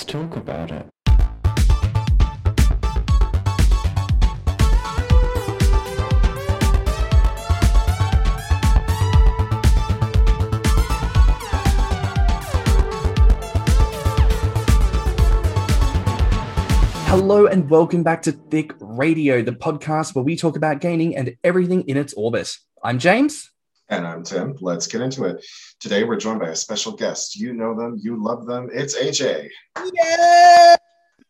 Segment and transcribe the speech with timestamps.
[0.00, 0.86] Let's talk about it.
[17.04, 21.36] Hello and welcome back to Thick Radio, the podcast where we talk about gaming and
[21.44, 22.56] everything in its orbit.
[22.82, 23.50] I'm James.
[23.90, 24.56] And I'm Tim.
[24.60, 25.44] Let's get into it.
[25.80, 27.34] Today we're joined by a special guest.
[27.34, 28.70] You know them, you love them.
[28.72, 29.48] It's AJ.
[29.92, 30.76] Yeah!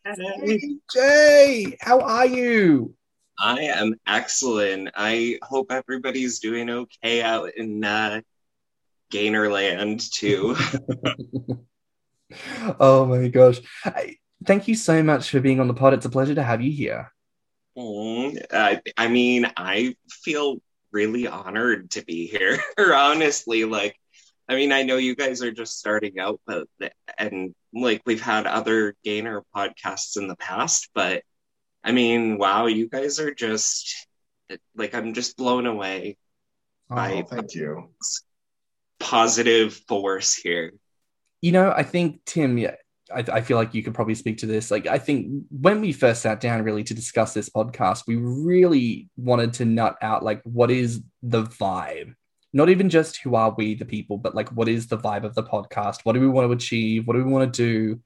[0.06, 2.94] AJ, how are you?
[3.38, 4.90] I am excellent.
[4.94, 8.20] I hope everybody's doing okay out in uh,
[9.10, 10.54] Gainer Land too.
[12.78, 13.60] oh my gosh.
[13.86, 15.94] I, thank you so much for being on the pod.
[15.94, 17.10] It's a pleasure to have you here.
[17.78, 20.60] Mm, I, I mean, I feel
[20.92, 22.58] really honored to be here.
[22.78, 23.96] Honestly, like,
[24.48, 26.66] I mean, I know you guys are just starting out, but
[27.18, 31.22] and like we've had other gainer podcasts in the past, but
[31.84, 34.06] I mean, wow, you guys are just
[34.74, 36.18] like I'm just blown away
[36.90, 37.90] oh, by thank you
[39.00, 40.72] positive force here.
[41.40, 42.76] You know, I think Tim, yeah,
[43.14, 44.70] I, I, feel like you could probably speak to this.
[44.70, 49.08] Like, I think when we first sat down really to discuss this podcast, we really
[49.16, 52.14] wanted to nut out like what is the vibe,
[52.52, 55.34] not even just who are we the people, but like what is the vibe of
[55.34, 56.00] the podcast?
[56.04, 57.06] What do we want to achieve?
[57.06, 58.00] What do we want to do?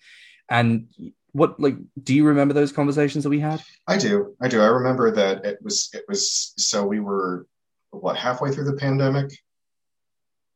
[0.48, 0.88] And
[1.32, 3.62] what like do you remember those conversations that we had?
[3.88, 4.60] I do, I do.
[4.60, 7.46] I remember that it was it was so we were
[7.90, 9.32] what halfway through the pandemic,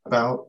[0.09, 0.48] about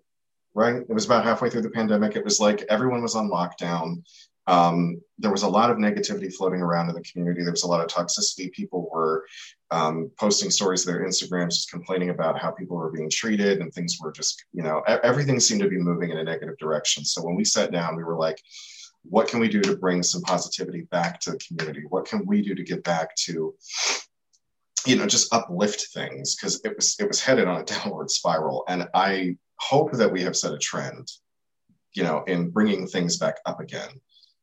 [0.60, 0.76] right?
[0.76, 2.18] It was about halfway through the pandemic.
[2.18, 4.04] It was like everyone was on lockdown.
[4.46, 7.44] Um, there was a lot of negativity floating around in the community.
[7.44, 8.52] There was a lot of toxicity.
[8.52, 9.26] People were
[9.72, 13.74] um, posting stories to their Instagrams, just complaining about how people were being treated, and
[13.74, 17.06] things were just, you know, everything seemed to be moving in a negative direction.
[17.06, 18.42] So when we sat down, we were like,
[19.04, 21.84] what can we do to bring some positivity back to the community?
[21.88, 23.56] What can we do to get back to
[24.86, 28.64] you know just uplift things because it was it was headed on a downward spiral
[28.70, 31.12] and i hope that we have set a trend,
[31.94, 33.90] you know, in bringing things back up again.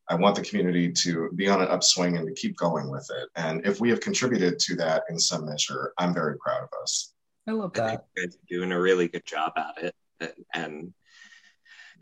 [0.09, 3.29] I want the community to be on an upswing and to keep going with it.
[3.35, 7.13] And if we have contributed to that in some measure, I'm very proud of us.
[7.45, 8.05] I love that.
[8.17, 10.35] I you doing a really good job at it.
[10.53, 10.93] And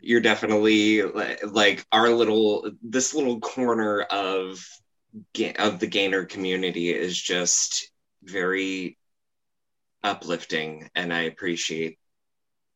[0.00, 4.64] you're definitely like our little, this little corner of,
[5.58, 7.90] of the gainer community is just
[8.22, 8.98] very
[10.04, 10.90] uplifting.
[10.94, 11.98] And I appreciate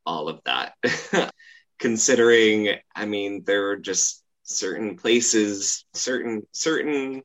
[0.06, 0.74] all of that.
[1.78, 7.22] Considering, I mean, there are just certain places, certain certain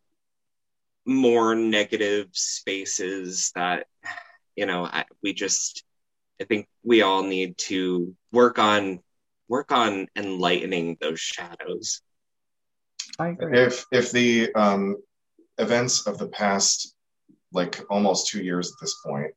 [1.05, 3.85] more negative spaces that
[4.55, 5.83] you know I, we just
[6.41, 8.99] I think we all need to work on
[9.47, 12.01] work on enlightening those shadows.
[13.39, 14.97] If if the um,
[15.57, 16.95] events of the past,
[17.51, 19.31] like almost two years at this point,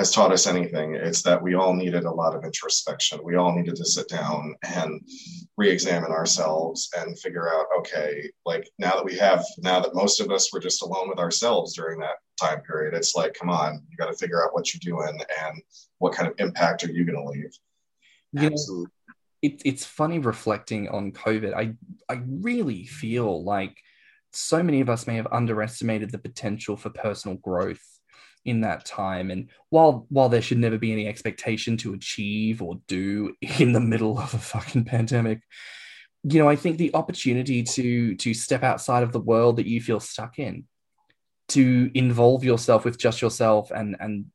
[0.00, 3.20] has taught us anything, it's that we all needed a lot of introspection.
[3.22, 4.98] We all needed to sit down and
[5.58, 10.18] re examine ourselves and figure out okay, like now that we have, now that most
[10.20, 13.82] of us were just alone with ourselves during that time period, it's like, come on,
[13.90, 15.62] you got to figure out what you're doing and
[15.98, 17.52] what kind of impact are you going to leave.
[18.32, 18.84] You Absolutely.
[18.84, 21.52] Know, it, it's funny reflecting on COVID.
[21.52, 21.74] I,
[22.10, 23.76] I really feel like
[24.32, 27.99] so many of us may have underestimated the potential for personal growth
[28.44, 29.30] in that time.
[29.30, 33.80] And while while there should never be any expectation to achieve or do in the
[33.80, 35.42] middle of a fucking pandemic
[36.22, 39.80] you know i think the opportunity to to step outside of the world that you
[39.80, 40.64] feel stuck in
[41.48, 44.26] to involve yourself with just yourself and and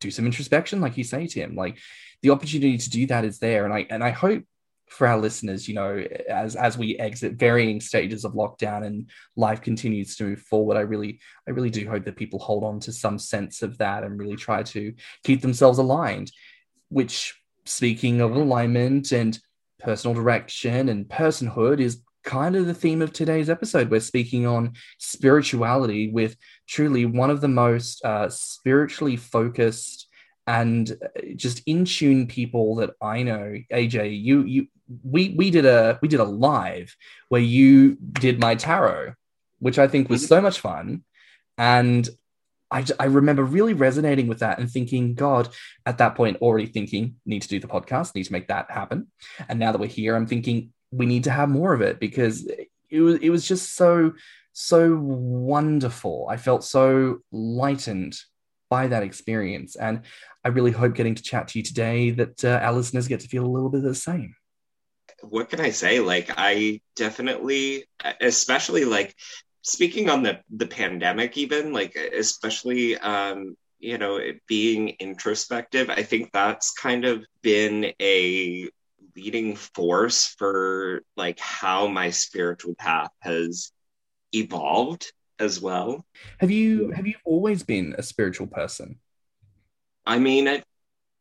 [0.00, 1.78] do some introspection like you say tim like
[2.22, 3.64] the opportunity to do that is there.
[3.64, 4.44] And i and i hope
[4.88, 9.60] for our listeners, you know, as as we exit varying stages of lockdown and life
[9.60, 12.92] continues to move forward, I really, I really do hope that people hold on to
[12.92, 14.92] some sense of that and really try to
[15.24, 16.30] keep themselves aligned.
[16.88, 19.38] Which, speaking of alignment and
[19.80, 23.90] personal direction and personhood, is kind of the theme of today's episode.
[23.90, 26.36] We're speaking on spirituality with
[26.68, 30.05] truly one of the most uh, spiritually focused
[30.46, 33.56] and uh, just in tune people that I know.
[33.72, 34.66] AJ, you you
[35.02, 36.96] we we did a we did a live
[37.28, 39.14] where you did my tarot,
[39.58, 40.28] which I think was mm-hmm.
[40.28, 41.04] so much fun,
[41.58, 42.08] and
[42.70, 45.48] I, I remember really resonating with that and thinking, God,
[45.84, 49.06] at that point, already thinking, need to do the podcast, need to make that happen.
[49.48, 52.48] And now that we're here, I'm thinking we need to have more of it because
[52.90, 54.12] it was it was just so
[54.52, 56.26] so wonderful.
[56.30, 58.18] I felt so lightened
[58.68, 60.02] by that experience, and
[60.44, 63.28] I really hope getting to chat to you today that uh, our listeners get to
[63.28, 64.34] feel a little bit of the same
[65.22, 66.00] what can I say?
[66.00, 67.84] Like, I definitely,
[68.20, 69.14] especially like
[69.62, 75.90] speaking on the the pandemic, even like especially um, you know being introspective.
[75.90, 78.68] I think that's kind of been a
[79.16, 83.72] leading force for like how my spiritual path has
[84.32, 86.04] evolved as well.
[86.38, 88.98] Have you have you always been a spiritual person?
[90.04, 90.64] I mean, I've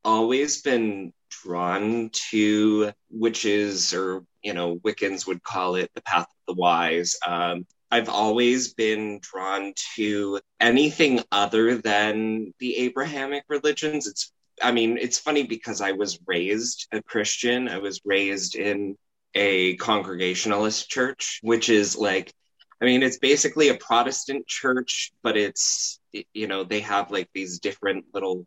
[0.03, 6.55] always been drawn to witches, or you know, Wiccans would call it the path of
[6.55, 7.17] the wise.
[7.25, 14.07] Um, I've always been drawn to anything other than the Abrahamic religions.
[14.07, 14.31] It's,
[14.61, 17.67] I mean, it's funny because I was raised a Christian.
[17.69, 18.95] I was raised in
[19.33, 22.33] a Congregationalist church, which is like
[22.81, 25.99] I mean, it's basically a Protestant church, but it's,
[26.33, 28.45] you know, they have like these different little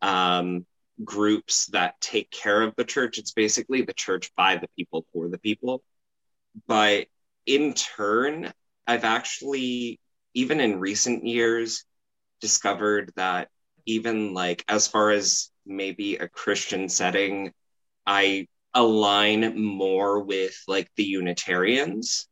[0.00, 0.66] um,
[1.04, 3.18] groups that take care of the church.
[3.18, 5.82] It's basically the church by the people for the people.
[6.66, 7.06] But
[7.46, 8.52] in turn,
[8.86, 10.00] I've actually,
[10.34, 11.84] even in recent years,
[12.40, 13.48] discovered that
[13.84, 17.52] even like as far as maybe a Christian setting,
[18.06, 22.28] I align more with like the Unitarians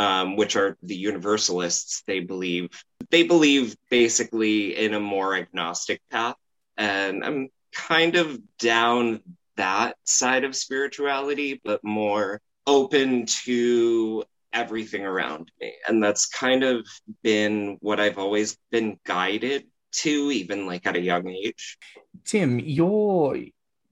[0.00, 2.70] um, which are the universalists they believe
[3.10, 6.36] they believe basically in a more agnostic path.
[6.78, 9.20] And i'm kind of down
[9.56, 15.74] that side of spirituality but more open to everything around me.
[15.86, 16.86] And that's kind of
[17.22, 21.76] been what i've always been guided to even like at a young age.
[22.24, 23.36] Tim you're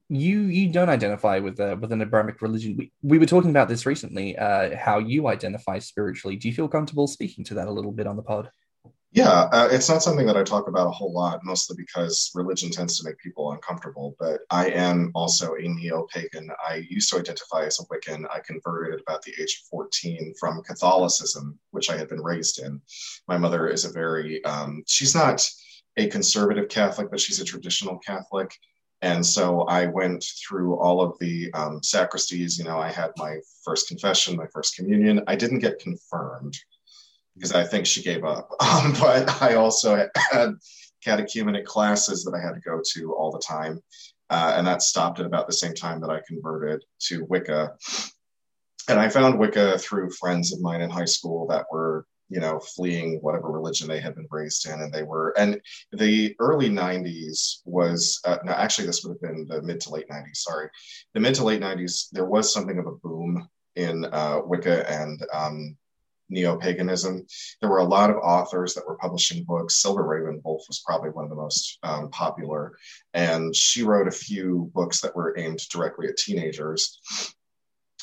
[0.09, 2.75] you you don't identify with a, with an Abrahamic religion.
[2.77, 4.37] We, we were talking about this recently.
[4.37, 6.35] Uh, how you identify spiritually.
[6.35, 8.49] Do you feel comfortable speaking to that a little bit on the pod?
[9.11, 12.69] Yeah, uh, it's not something that I talk about a whole lot, mostly because religion
[12.69, 14.15] tends to make people uncomfortable.
[14.19, 16.49] But I am also a neo pagan.
[16.67, 18.25] I used to identify as a Wiccan.
[18.31, 22.59] I converted at about the age of 14 from Catholicism, which I had been raised
[22.59, 22.79] in.
[23.27, 25.47] My mother is a very, um, she's not
[25.97, 28.51] a conservative Catholic, but she's a traditional Catholic.
[29.01, 32.57] And so I went through all of the um, sacristies.
[32.57, 35.21] You know, I had my first confession, my first communion.
[35.27, 36.57] I didn't get confirmed
[37.35, 38.49] because I think she gave up.
[38.61, 40.55] Um, but I also had
[41.05, 43.81] catechumenic classes that I had to go to all the time.
[44.29, 47.75] Uh, and that stopped at about the same time that I converted to Wicca.
[48.87, 52.59] And I found Wicca through friends of mine in high school that were you know,
[52.59, 54.81] fleeing whatever religion they had been raised in.
[54.81, 55.59] And they were, and
[55.91, 60.07] the early 90s was, uh, no, actually, this would have been the mid to late
[60.09, 60.69] 90s, sorry.
[61.13, 65.21] The mid to late 90s, there was something of a boom in uh, Wicca and
[65.33, 65.77] um,
[66.29, 67.25] neo paganism.
[67.59, 69.77] There were a lot of authors that were publishing books.
[69.77, 72.73] Silver RavenWolf was probably one of the most um, popular.
[73.13, 76.99] And she wrote a few books that were aimed directly at teenagers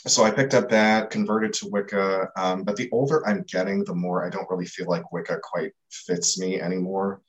[0.06, 2.28] so I picked up that, converted to Wicca.
[2.36, 5.72] Um, but the older I'm getting, the more I don't really feel like Wicca quite
[5.90, 7.22] fits me anymore.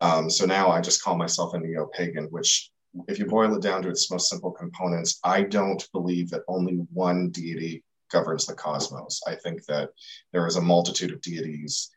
[0.00, 2.70] Um, so now I just call myself a neo pagan, which,
[3.08, 6.74] if you boil it down to its most simple components, I don't believe that only
[6.92, 9.20] one deity governs the cosmos.
[9.26, 9.90] I think that
[10.32, 11.90] there is a multitude of deities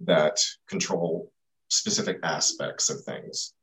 [0.00, 1.32] that control
[1.68, 3.54] specific aspects of things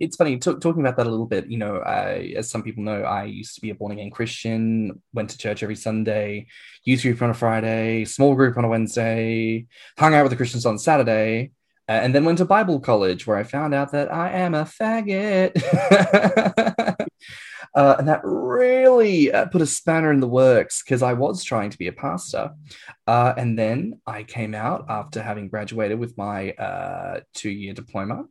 [0.00, 1.48] it's funny t- talking about that a little bit.
[1.48, 5.02] You know, I, as some people know, I used to be a born again Christian,
[5.12, 6.46] went to church every Sunday,
[6.84, 9.66] youth group on a Friday, small group on a Wednesday,
[9.98, 11.52] hung out with the Christians on Saturday,
[11.88, 14.64] uh, and then went to Bible college where I found out that I am a
[14.64, 15.52] faggot.
[17.74, 21.70] Uh, and that really uh, put a spanner in the works because I was trying
[21.70, 22.52] to be a pastor.
[23.06, 28.24] Uh, and then I came out after having graduated with my uh, two year diploma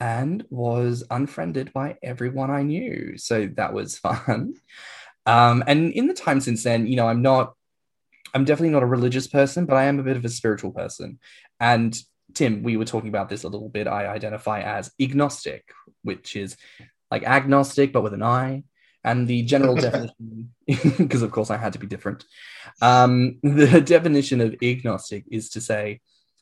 [0.00, 3.14] and was unfriended by everyone I knew.
[3.16, 4.54] So that was fun.
[5.26, 7.54] Um, and in the time since then, you know, I'm not,
[8.34, 11.18] I'm definitely not a religious person, but I am a bit of a spiritual person.
[11.60, 11.96] And
[12.34, 13.86] Tim, we were talking about this a little bit.
[13.86, 15.70] I identify as agnostic,
[16.02, 16.56] which is
[17.10, 18.64] like agnostic, but with an I.
[19.04, 22.24] And the general definition, because of course I had to be different,
[22.80, 26.00] um, the definition of agnostic is to say,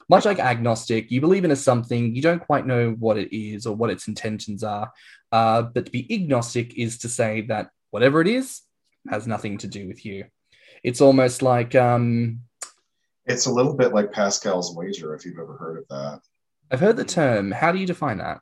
[0.09, 3.65] much like agnostic, you believe in a something, you don't quite know what it is
[3.65, 4.93] or what its intentions are.
[5.31, 8.63] Uh, but to be agnostic is to say that whatever it is
[9.09, 10.25] has nothing to do with you.
[10.83, 11.75] It's almost like.
[11.75, 12.41] Um,
[13.27, 16.21] it's a little bit like Pascal's wager, if you've ever heard of that.
[16.73, 17.53] I've heard the term.
[17.53, 18.41] How do you define that?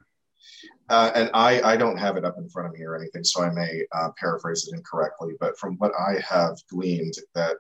[0.89, 3.43] Uh, and I, I don't have it up in front of me or anything, so
[3.43, 5.35] I may uh, paraphrase it incorrectly.
[5.39, 7.57] But from what I have gleaned, that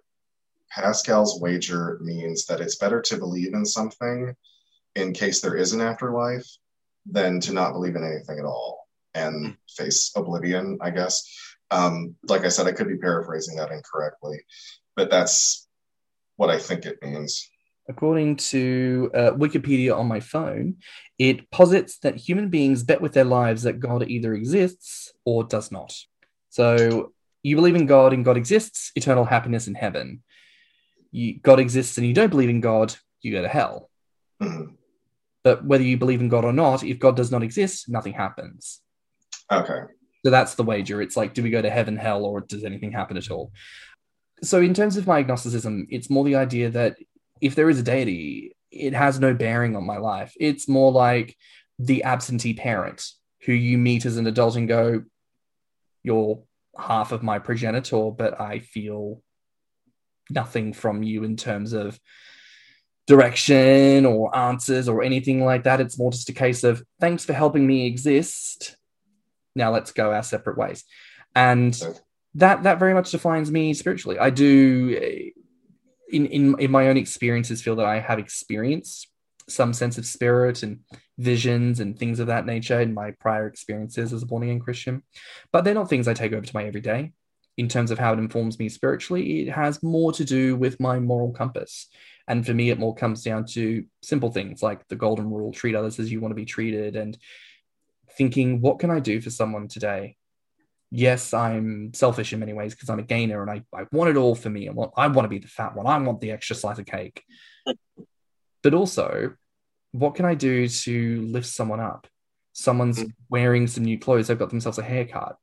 [0.70, 4.35] Pascal's wager means that it's better to believe in something
[4.94, 6.47] in case there is an afterlife
[7.06, 11.23] than to not believe in anything at all and face oblivion, I guess.
[11.70, 14.38] Um, like I said, I could be paraphrasing that incorrectly,
[14.97, 15.68] but that's
[16.37, 17.50] what I think it means.
[17.88, 20.76] According to uh, Wikipedia on my phone,
[21.18, 25.73] it posits that human beings bet with their lives that God either exists or does
[25.73, 25.97] not.
[26.50, 30.23] So you believe in God and God exists, eternal happiness in heaven.
[31.11, 33.90] You, God exists and you don't believe in God, you go to hell.
[35.45, 38.80] But whether you believe in God or not, if God does not exist, nothing happens.
[39.50, 39.80] Okay.
[40.25, 41.00] So that's the wager.
[41.00, 43.52] It's like, do we go to heaven, hell, or does anything happen at all?
[44.42, 46.97] So, in terms of my agnosticism, it's more the idea that
[47.40, 50.33] if there is a deity, it has no bearing on my life.
[50.38, 51.37] It's more like
[51.78, 53.04] the absentee parent
[53.45, 55.02] who you meet as an adult and go,
[56.02, 56.42] You're
[56.78, 59.23] half of my progenitor, but I feel
[60.30, 61.99] nothing from you in terms of
[63.07, 65.80] direction or answers or anything like that.
[65.80, 68.76] It's more just a case of thanks for helping me exist.
[69.54, 70.85] Now let's go our separate ways.
[71.35, 71.75] And
[72.35, 74.18] that that very much defines me spiritually.
[74.18, 75.38] I do eh,
[76.10, 79.08] in in in my own experiences feel that I have experienced
[79.48, 80.80] some sense of spirit and
[81.16, 85.02] visions and things of that nature in my prior experiences as a born again Christian.
[85.52, 87.12] But they're not things I take over to my everyday.
[87.56, 91.00] In terms of how it informs me spiritually, it has more to do with my
[91.00, 91.88] moral compass.
[92.28, 95.74] And for me, it more comes down to simple things like the golden rule treat
[95.74, 97.18] others as you want to be treated and
[98.12, 100.16] thinking, what can I do for someone today?
[100.90, 104.16] Yes, I'm selfish in many ways because I'm a gainer and I, I want it
[104.16, 104.68] all for me.
[104.68, 105.87] I want, I want to be the fat one.
[105.87, 107.23] I want the extra slice of cake.
[108.62, 109.35] but also,
[109.92, 112.07] what can I do to lift someone up?
[112.52, 113.12] Someone's Mm.
[113.28, 115.37] wearing some new clothes, they've got themselves a haircut.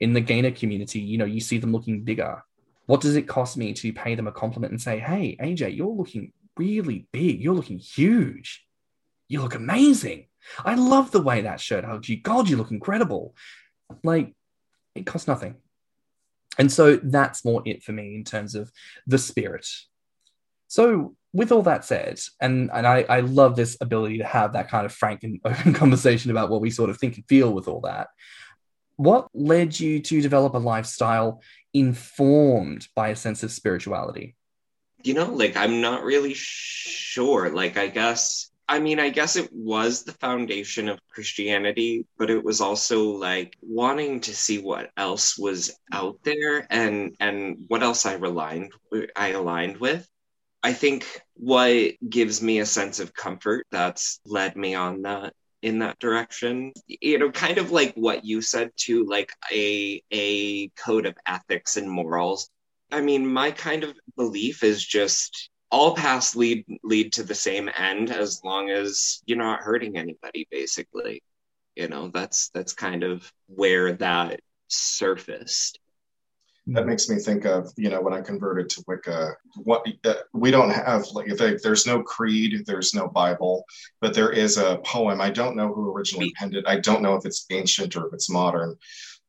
[0.00, 2.42] In the gainer community, you know, you see them looking bigger.
[2.86, 5.88] What does it cost me to pay them a compliment and say, hey, AJ, you're
[5.88, 7.40] looking really big.
[7.40, 8.64] You're looking huge.
[9.28, 10.28] You look amazing.
[10.64, 12.20] I love the way that shirt hugs you.
[12.20, 13.34] God, you look incredible.
[14.02, 14.34] Like,
[14.94, 15.56] it costs nothing.
[16.58, 18.70] And so that's more it for me in terms of
[19.06, 19.66] the spirit.
[20.68, 24.70] So, with all that said, and, and I, I love this ability to have that
[24.70, 27.66] kind of frank and open conversation about what we sort of think and feel with
[27.66, 28.08] all that.
[28.96, 34.36] What led you to develop a lifestyle informed by a sense of spirituality?
[35.04, 39.48] you know like i'm not really sure like i guess i mean i guess it
[39.52, 45.38] was the foundation of christianity but it was also like wanting to see what else
[45.38, 48.72] was out there and and what else i aligned
[49.16, 50.08] i aligned with.
[50.62, 55.78] I think what gives me a sense of comfort that's led me on that in
[55.80, 61.06] that direction you know kind of like what you said too like a a code
[61.06, 62.48] of ethics and morals.
[62.92, 67.68] I mean, my kind of belief is just all paths lead lead to the same
[67.76, 70.46] end as long as you're not hurting anybody.
[70.48, 71.20] Basically,
[71.74, 75.80] you know, that's that's kind of where that surfaced.
[76.68, 79.34] That makes me think of you know when I converted to Wicca.
[79.64, 83.64] What uh, we don't have like they, there's no creed, there's no Bible,
[84.00, 85.20] but there is a poem.
[85.20, 86.64] I don't know who originally penned it.
[86.68, 88.76] I don't know if it's ancient or if it's modern.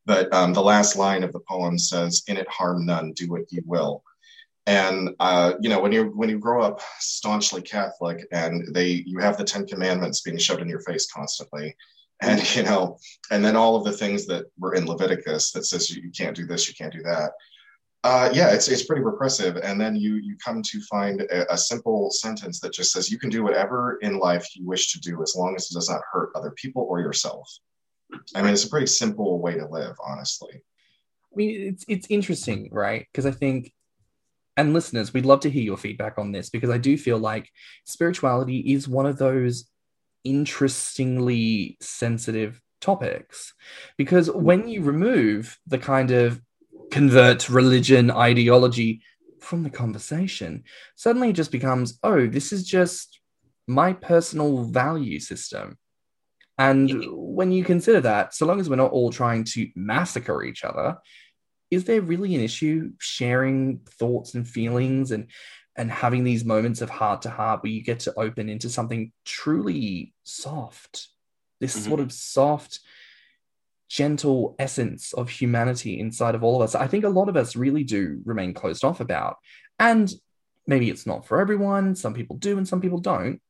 [0.05, 3.51] But um, the last line of the poem says, "In it harm none, do what
[3.51, 4.03] you will."
[4.67, 9.19] And uh, you know when you when you grow up staunchly Catholic and they you
[9.19, 11.75] have the Ten Commandments being shoved in your face constantly,
[12.21, 12.97] and you know
[13.31, 16.35] and then all of the things that were in Leviticus that says you, you can't
[16.35, 17.31] do this, you can't do that.
[18.03, 19.57] Uh, yeah, it's it's pretty repressive.
[19.57, 23.17] And then you you come to find a, a simple sentence that just says you
[23.17, 26.01] can do whatever in life you wish to do as long as it does not
[26.11, 27.49] hurt other people or yourself.
[28.35, 30.51] I mean, it's a pretty simple way to live, honestly.
[30.53, 33.07] I mean, it's it's interesting, right?
[33.11, 33.73] Because I think,
[34.57, 37.49] and listeners, we'd love to hear your feedback on this because I do feel like
[37.83, 39.65] spirituality is one of those
[40.23, 43.53] interestingly sensitive topics.
[43.97, 46.41] Because when you remove the kind of
[46.91, 49.01] convert religion ideology
[49.39, 50.63] from the conversation,
[50.95, 53.19] suddenly it just becomes, oh, this is just
[53.67, 55.77] my personal value system.
[56.57, 60.63] And when you consider that, so long as we're not all trying to massacre each
[60.63, 60.97] other,
[61.71, 65.27] is there really an issue sharing thoughts and feelings and
[65.77, 69.11] and having these moments of heart to heart where you get to open into something
[69.25, 71.09] truly soft,
[71.59, 71.81] this Mhm.
[71.81, 72.79] sort of soft,
[73.89, 76.75] gentle essence of humanity inside of all of us?
[76.75, 79.37] I think a lot of us really do remain closed off about.
[79.77, 80.11] And
[80.65, 81.95] maybe it's not for everyone.
[81.95, 83.41] Some people do and some people don't.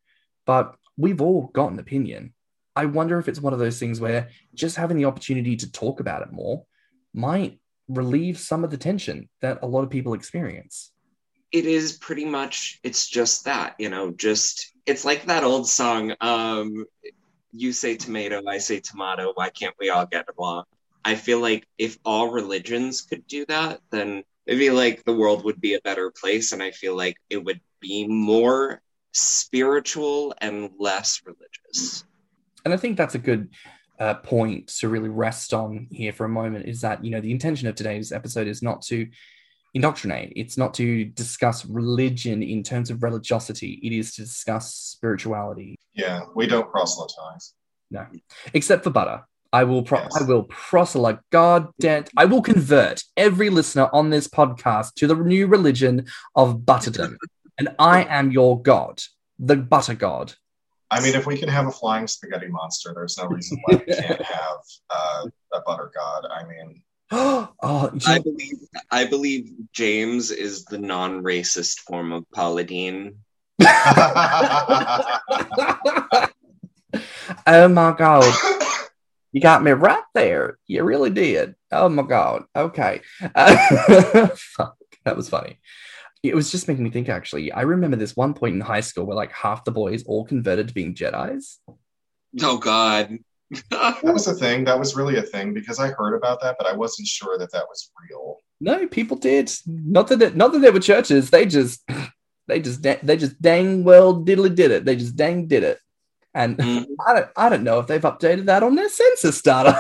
[0.46, 2.34] But we've all got an opinion.
[2.76, 6.00] I wonder if it's one of those things where just having the opportunity to talk
[6.00, 6.66] about it more
[7.14, 10.92] might relieve some of the tension that a lot of people experience.
[11.52, 16.14] It is pretty much it's just that, you know, just it's like that old song,
[16.22, 16.86] um,
[17.52, 20.66] you say tomato, I say tomato, why can't we all get along?
[21.06, 25.62] I feel like if all religions could do that, then feel like the world would
[25.62, 26.52] be a better place.
[26.52, 32.04] And I feel like it would be more spiritual and less religious.
[32.66, 33.50] And I think that's a good
[34.00, 37.32] uh, point to really rest on here for a moment is that, you know, the
[37.32, 39.08] intention of today's episode is not to
[39.74, 45.76] indoctrinate, it's not to discuss religion in terms of religiosity, it is to discuss spirituality.
[45.94, 47.54] Yeah, we don't proselytize.
[47.92, 48.06] No,
[48.54, 49.24] except for butter.
[49.54, 50.22] I will pro- Yes.
[50.22, 51.20] I will proselyte.
[51.32, 56.60] God damn, I will convert every listener on this podcast to the new religion of
[56.60, 57.16] butterdom,
[57.58, 59.02] and I am your god,
[59.40, 60.34] the butter god.
[60.92, 63.94] I mean, if we can have a flying spaghetti monster, there's no reason why we
[63.94, 64.58] can't have
[64.90, 66.28] uh, a butter god.
[66.32, 68.58] I mean, oh, you I believe
[68.92, 73.18] I believe James is the non-racist form of Paula Deen.
[73.62, 73.68] oh
[77.48, 78.36] my god,
[79.32, 80.58] you got me right there.
[80.68, 81.56] You really did.
[81.72, 82.44] Oh my god.
[82.56, 83.02] Okay.
[83.36, 85.60] Uh, fuck, that was funny.
[86.30, 87.10] It was just making me think.
[87.10, 90.26] Actually, I remember this one point in high school where like half the boys all
[90.26, 91.60] converted to being Jedi's.
[92.42, 93.18] Oh God.
[93.70, 94.64] that was a thing.
[94.66, 97.52] That was really a thing because I heard about that, but I wasn't sure that
[97.52, 98.38] that was real.
[98.60, 99.52] No, people did.
[99.68, 101.30] Not that it, not that there were churches.
[101.30, 101.84] They just
[102.48, 104.86] they just they just dang well diddly did it.
[104.86, 105.80] They just dang did it.
[106.34, 106.86] And Mhm.
[107.08, 109.80] I don't I don't know if they've updated that on their census data.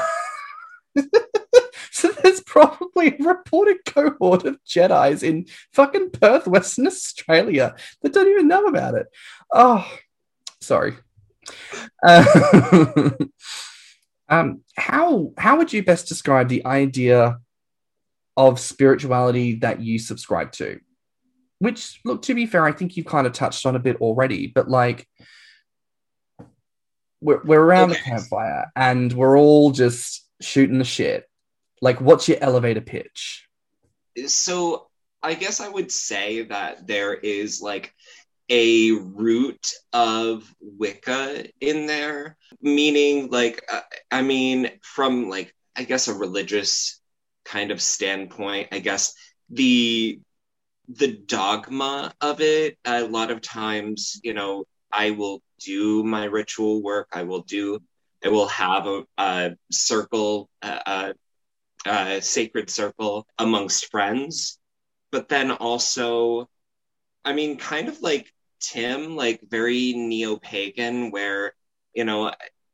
[2.55, 8.65] Probably a reported cohort of Jedi's in fucking Perth, Western Australia that don't even know
[8.67, 9.07] about it.
[9.53, 9.85] Oh,
[10.61, 10.95] sorry.
[12.01, 13.09] Uh,
[14.29, 17.39] um, how how would you best describe the idea
[18.37, 20.79] of spirituality that you subscribe to?
[21.59, 24.47] Which, look, to be fair, I think you've kind of touched on a bit already,
[24.47, 25.07] but like
[27.21, 31.25] we're, we're around the campfire and we're all just shooting the shit.
[31.81, 33.47] Like, what's your elevator pitch?
[34.27, 34.87] so
[35.21, 37.93] I guess I would say that there is like
[38.49, 46.07] a root of Wicca in there, meaning like uh, I mean from like I guess
[46.07, 47.01] a religious
[47.43, 49.13] kind of standpoint, I guess
[49.49, 50.19] the
[50.87, 56.83] the dogma of it a lot of times, you know, I will do my ritual
[56.83, 57.81] work, I will do
[58.23, 61.13] I will have a, a circle a, a
[61.85, 64.59] uh, sacred circle amongst friends,
[65.11, 66.49] but then also,
[67.23, 71.53] I mean, kind of like Tim, like very neo pagan, where,
[71.93, 72.31] you know,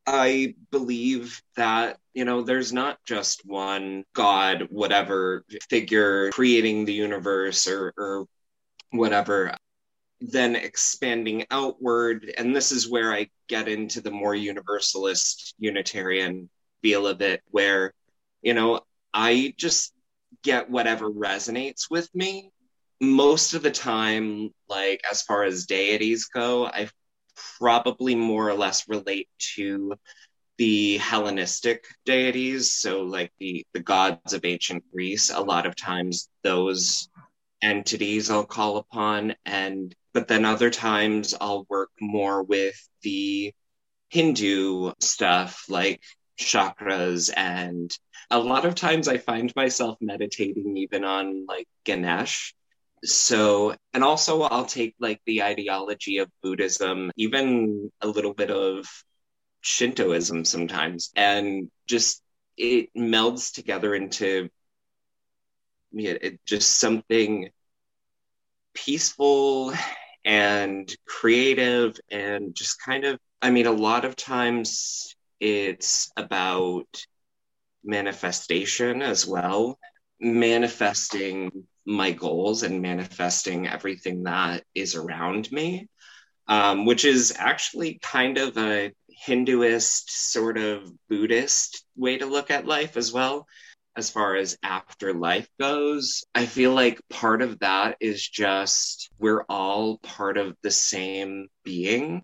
[0.07, 7.67] I believe that, you know, there's not just one God, whatever figure creating the universe
[7.67, 8.25] or, or
[8.91, 9.55] whatever,
[10.19, 12.33] then expanding outward.
[12.37, 16.49] And this is where I get into the more universalist Unitarian
[16.81, 17.93] feel of it, where,
[18.41, 18.81] you know,
[19.13, 19.93] I just
[20.43, 22.51] get whatever resonates with me.
[22.99, 26.89] Most of the time, like as far as deities go, I
[27.59, 29.93] probably more or less relate to
[30.57, 32.73] the Hellenistic deities.
[32.73, 37.09] So, like the, the gods of ancient Greece, a lot of times those
[37.61, 39.35] entities I'll call upon.
[39.45, 43.53] And, but then other times I'll work more with the
[44.09, 46.01] Hindu stuff, like
[46.39, 47.91] chakras and
[48.31, 52.55] a lot of times I find myself meditating even on like Ganesh.
[53.03, 58.87] So, and also I'll take like the ideology of Buddhism, even a little bit of
[59.61, 62.21] Shintoism sometimes, and just
[62.57, 64.49] it melds together into
[65.91, 67.49] yeah, it, just something
[68.73, 69.73] peaceful
[70.23, 76.87] and creative and just kind of, I mean, a lot of times it's about
[77.83, 79.77] manifestation as well,
[80.19, 81.51] manifesting
[81.85, 85.87] my goals and manifesting everything that is around me,
[86.47, 88.91] um, which is actually kind of a
[89.25, 93.47] Hinduist, sort of Buddhist way to look at life as well.
[93.95, 99.97] As far as afterlife goes, I feel like part of that is just we're all
[99.97, 102.21] part of the same being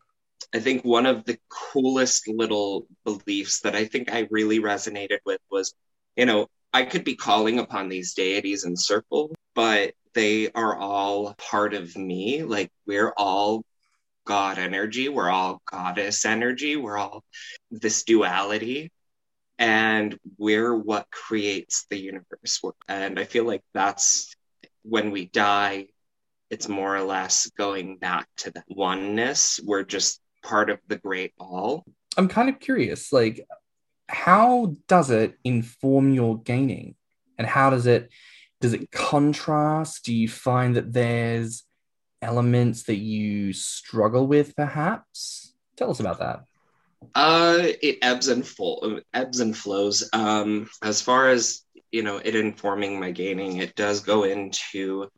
[0.53, 5.41] I think one of the coolest little beliefs that I think I really resonated with
[5.51, 5.73] was,
[6.15, 11.33] you know, I could be calling upon these deities in circle, but they are all
[11.37, 12.43] part of me.
[12.43, 13.63] Like we're all
[14.25, 17.23] God energy, we're all goddess energy, we're all
[17.71, 18.91] this duality,
[19.57, 22.61] and we're what creates the universe.
[22.87, 24.35] And I feel like that's
[24.83, 25.87] when we die,
[26.49, 29.59] it's more or less going back to that oneness.
[29.63, 31.85] We're just part of the great all.
[32.17, 33.13] I'm kind of curious.
[33.13, 33.45] Like,
[34.09, 36.95] how does it inform your gaining?
[37.37, 38.09] And how does it
[38.59, 40.05] does it contrast?
[40.05, 41.63] Do you find that there's
[42.21, 45.53] elements that you struggle with perhaps?
[45.75, 46.43] Tell us about that.
[47.13, 50.09] Uh, it ebbs and full ebbs and flows.
[50.13, 55.09] Um, as far as you know, it informing my gaining, it does go into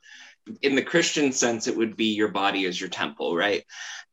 [0.62, 3.64] in the Christian sense, it would be your body is your temple, right?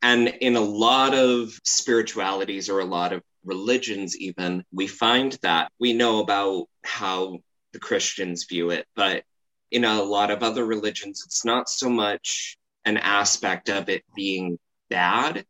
[0.03, 5.71] And in a lot of spiritualities or a lot of religions, even, we find that
[5.79, 7.39] we know about how
[7.73, 9.25] the Christians view it, but
[9.71, 14.59] in a lot of other religions, it's not so much an aspect of it being
[14.91, 15.45] bad.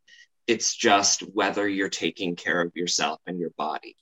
[0.46, 3.96] It's just whether you're taking care of yourself and your body.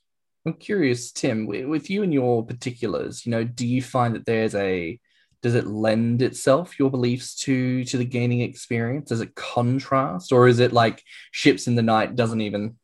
[0.46, 4.54] I'm curious, Tim, with you and your particulars, you know, do you find that there's
[4.54, 5.00] a
[5.44, 9.10] does it lend itself your beliefs to to the gaining experience?
[9.10, 12.76] Does it contrast or is it like ships in the night doesn't even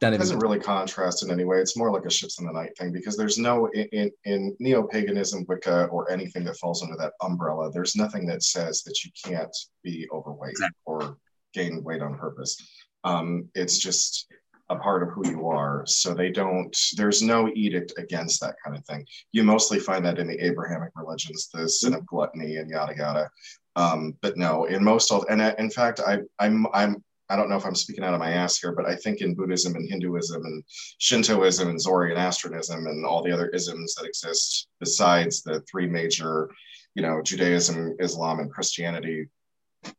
[0.00, 1.58] it doesn't really contrast in any way.
[1.58, 4.56] It's more like a ships in the night thing because there's no in, in, in
[4.60, 9.10] neo-paganism wicca or anything that falls under that umbrella there's nothing that says that you
[9.24, 10.76] can't be overweight exactly.
[10.86, 11.18] or
[11.52, 12.56] gain weight on purpose.
[13.02, 14.28] Um, it's just
[14.70, 15.82] a part of who you are.
[15.86, 19.04] So they don't, there's no edict against that kind of thing.
[19.32, 23.30] You mostly find that in the Abrahamic religions, the sin of gluttony and yada yada.
[23.76, 27.48] Um, but no, in most of, and uh, in fact, I, I'm, I'm, I don't
[27.48, 29.88] know if I'm speaking out of my ass here, but I think in Buddhism and
[29.88, 30.64] Hinduism and
[30.98, 36.50] Shintoism and Zoroastrianism and all the other isms that exist besides the three major,
[36.94, 39.28] you know, Judaism, Islam, and Christianity,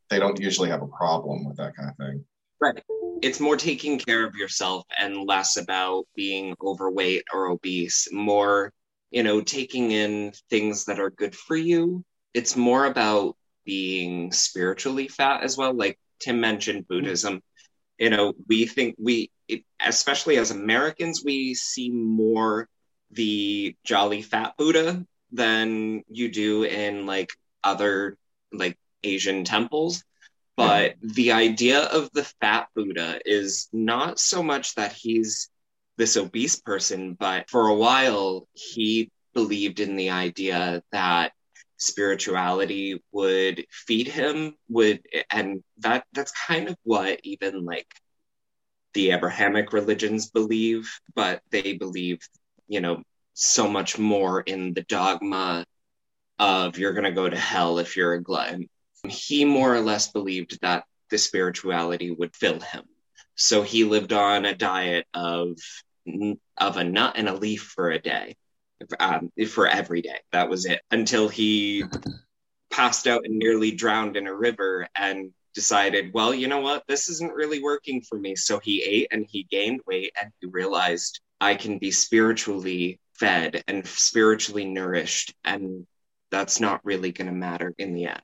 [0.10, 2.26] they don't usually have a problem with that kind of thing.
[2.60, 2.82] Right
[3.22, 8.72] it's more taking care of yourself and less about being overweight or obese more
[9.12, 12.04] you know taking in things that are good for you.
[12.34, 15.74] It's more about being spiritually fat as well.
[15.74, 16.94] Like tim mentioned mm-hmm.
[16.94, 17.42] buddhism
[17.98, 22.68] you know we think we it, especially as americans we see more
[23.12, 27.32] the jolly fat buddha than you do in like
[27.64, 28.18] other
[28.54, 30.04] like asian temples
[30.62, 35.50] but the idea of the fat Buddha is not so much that he's
[35.98, 41.32] this obese person, but for a while he believed in the idea that
[41.78, 47.88] spirituality would feed him would and that that's kind of what even like
[48.94, 52.20] the abrahamic religions believe but they believe
[52.68, 53.02] you know
[53.34, 55.66] so much more in the dogma
[56.38, 58.70] of you're going to go to hell if you're a glutton
[59.08, 62.84] he more or less believed that the spirituality would fill him.
[63.36, 65.58] So he lived on a diet of
[66.58, 68.36] of a nut and a leaf for a day,
[69.00, 70.20] um, for every day.
[70.32, 71.84] That was it until he
[72.72, 77.10] passed out and nearly drowned in a river and decided, well, you know what, this
[77.10, 78.36] isn't really working for me.
[78.36, 83.64] So he ate and he gained weight and he realized I can be spiritually fed
[83.68, 85.86] and spiritually nourished, and
[86.32, 88.22] that's not really going to matter in the end.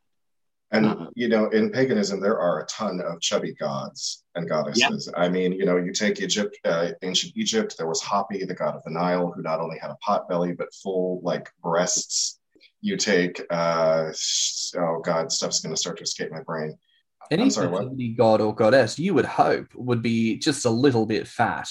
[0.72, 1.08] And uh-huh.
[1.16, 5.10] you know, in paganism, there are a ton of chubby gods and goddesses.
[5.16, 7.76] I mean, you know, you take Egypt, uh, ancient Egypt.
[7.78, 10.54] There was Hapi, the god of the Nile, who not only had a pot belly
[10.54, 12.40] but full like breasts.
[12.82, 14.12] You take, uh,
[14.78, 16.78] oh god, stuff's going to start to escape my brain.
[17.32, 21.70] Any fertility god or goddess, you would hope, would be just a little bit fat.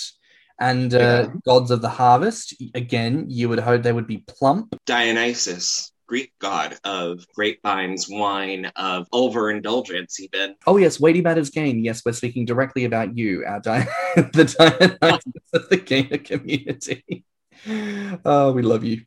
[0.59, 1.27] And uh, yeah.
[1.45, 4.75] gods of the harvest, again, you would hope they would be plump.
[4.87, 5.93] Dionysus.
[6.07, 10.55] Greek god of grapevines, wine, of overindulgence, even.
[10.67, 11.83] Oh, yes, weighty matters gain.
[11.85, 14.55] Yes, we're speaking directly about you, our di- the
[15.01, 17.25] Dionysus of the gainer community.
[18.25, 19.03] Oh, we love you.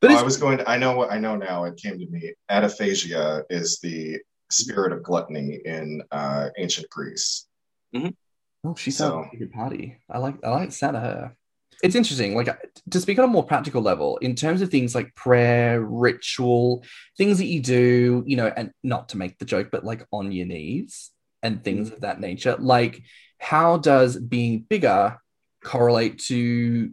[0.00, 1.64] But oh, I was going to, I know what I know now.
[1.64, 2.32] It came to me.
[2.50, 4.18] Adephagia is the
[4.50, 7.46] spirit of gluttony in uh, ancient Greece.
[7.94, 8.08] Mm-hmm.
[8.64, 9.98] Oh, she sounds so, like a good party.
[10.10, 11.36] I like I like the sound of her
[11.82, 12.48] it's interesting like
[12.90, 16.84] to speak on a more practical level in terms of things like prayer ritual
[17.18, 20.32] things that you do you know and not to make the joke but like on
[20.32, 21.10] your knees
[21.42, 23.02] and things of that nature like
[23.38, 25.18] how does being bigger
[25.64, 26.92] correlate to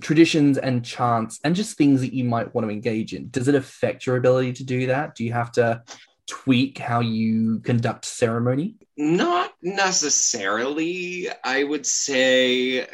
[0.00, 3.30] traditions and chants and just things that you might want to engage in?
[3.30, 5.14] Does it affect your ability to do that?
[5.14, 5.82] Do you have to
[6.26, 8.76] tweak how you conduct ceremony?
[8.96, 11.28] Not necessarily.
[11.44, 12.86] I would say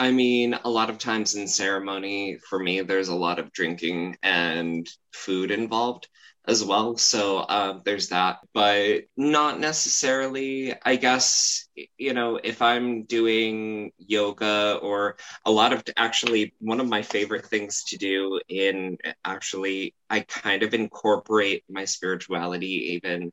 [0.00, 4.16] I mean, a lot of times in ceremony, for me, there's a lot of drinking
[4.22, 6.08] and food involved.
[6.50, 6.96] As well.
[6.96, 10.74] So uh, there's that, but not necessarily.
[10.84, 16.88] I guess you know if I'm doing yoga or a lot of actually one of
[16.88, 23.32] my favorite things to do in actually I kind of incorporate my spirituality even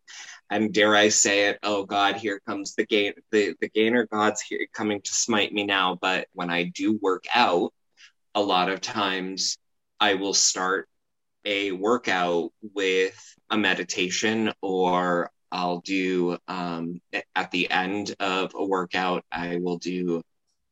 [0.50, 4.42] and dare I say it, oh God, here comes the gain the, the gainer gods
[4.42, 5.98] here coming to smite me now.
[6.00, 7.74] But when I do work out,
[8.36, 9.58] a lot of times
[10.00, 10.88] I will start
[11.48, 13.18] a workout with
[13.50, 17.02] a meditation or I'll do um,
[17.34, 20.22] at the end of a workout, I will do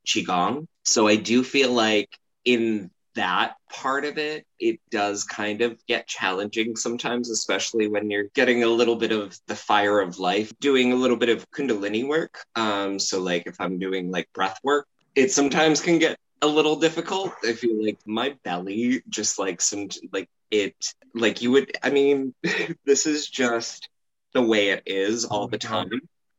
[0.05, 0.67] Qigong.
[0.83, 2.09] So I do feel like
[2.43, 8.27] in that part of it, it does kind of get challenging sometimes, especially when you're
[8.33, 12.05] getting a little bit of the fire of life, doing a little bit of Kundalini
[12.05, 12.43] work.
[12.55, 16.75] Um, so, like if I'm doing like breath work, it sometimes can get a little
[16.75, 17.31] difficult.
[17.45, 20.75] I feel like my belly just like some like it
[21.13, 22.33] like you would I mean
[22.85, 23.89] this is just
[24.33, 25.89] the way it is all the oh time.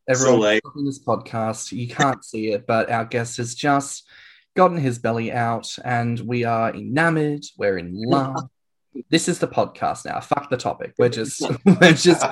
[0.08, 4.06] Everyone so, like, this podcast, you can't see it, but our guest has just
[4.54, 8.48] gotten his belly out and we are enamored, we're in love.
[9.10, 10.20] this is the podcast now.
[10.20, 10.94] Fuck the topic.
[10.98, 12.24] We're just we're just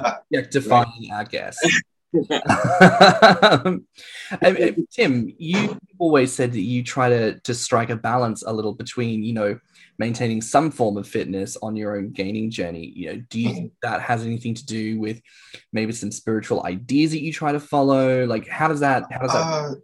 [0.50, 1.58] defining our guest.
[4.90, 9.22] Tim, you always said that you try to to strike a balance a little between,
[9.22, 9.58] you know,
[9.98, 12.92] maintaining some form of fitness on your own gaining journey.
[12.94, 15.20] You know, do you think that has anything to do with
[15.72, 18.24] maybe some spiritual ideas that you try to follow?
[18.26, 19.04] Like, how does that?
[19.10, 19.40] How does that?
[19.40, 19.74] Uh,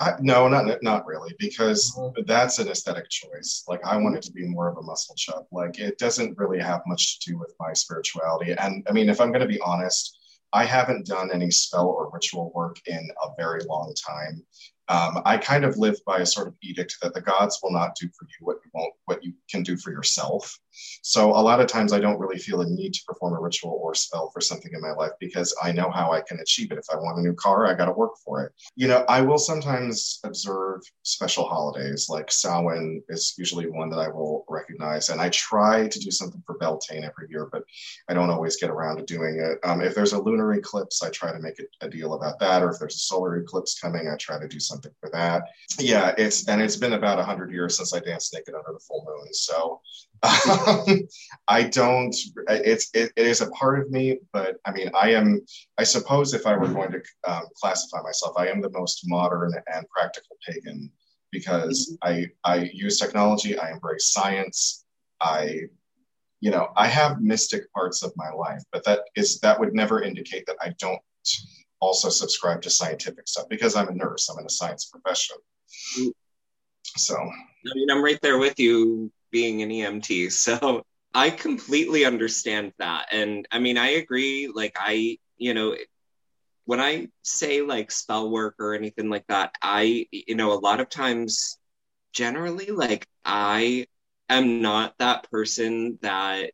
[0.00, 2.22] I, no, not not really, because uh-huh.
[2.26, 3.64] that's an aesthetic choice.
[3.68, 5.44] Like I want it to be more of a muscle chub.
[5.52, 8.52] Like it doesn't really have much to do with my spirituality.
[8.52, 10.19] And I mean, if I'm going to be honest,
[10.52, 14.44] I haven't done any spell or ritual work in a very long time.
[14.88, 17.94] Um, I kind of live by a sort of edict that the gods will not
[17.94, 20.58] do for you what you won't, what you can do for yourself.
[21.02, 23.78] So a lot of times I don't really feel a need to perform a ritual
[23.82, 26.78] or spell for something in my life because I know how I can achieve it.
[26.78, 28.52] If I want a new car, I got to work for it.
[28.76, 34.08] You know, I will sometimes observe special holidays like Samhain is usually one that I
[34.08, 37.62] will recognize, and I try to do something for Beltane every year, but
[38.08, 39.58] I don't always get around to doing it.
[39.64, 42.62] Um, if there's a lunar eclipse, I try to make a, a deal about that,
[42.62, 45.44] or if there's a solar eclipse coming, I try to do something for that.
[45.78, 48.80] Yeah, it's and it's been about a hundred years since I danced naked under the
[48.80, 49.80] full moon, so
[50.22, 51.08] um,
[51.48, 52.14] I don't.
[52.48, 55.40] It's it, it is a part of me, but I mean, I am.
[55.78, 59.52] I suppose if I were going to um, classify myself, I am the most modern
[59.72, 60.90] and practical pagan
[61.32, 63.58] because I I use technology.
[63.58, 64.84] I embrace science.
[65.22, 65.60] I,
[66.40, 70.02] you know, I have mystic parts of my life, but that is that would never
[70.02, 71.00] indicate that I don't
[71.80, 74.28] also subscribe to scientific stuff because I'm a nurse.
[74.28, 75.36] I'm in a science profession.
[76.96, 80.30] So I mean, I'm right there with you being an EMT.
[80.30, 83.06] So I completely understand that.
[83.12, 84.50] And I mean, I agree.
[84.52, 85.74] Like, I, you know,
[86.64, 90.80] when I say like spell work or anything like that, I, you know, a lot
[90.80, 91.58] of times,
[92.12, 93.86] generally, like, I
[94.28, 96.52] am not that person that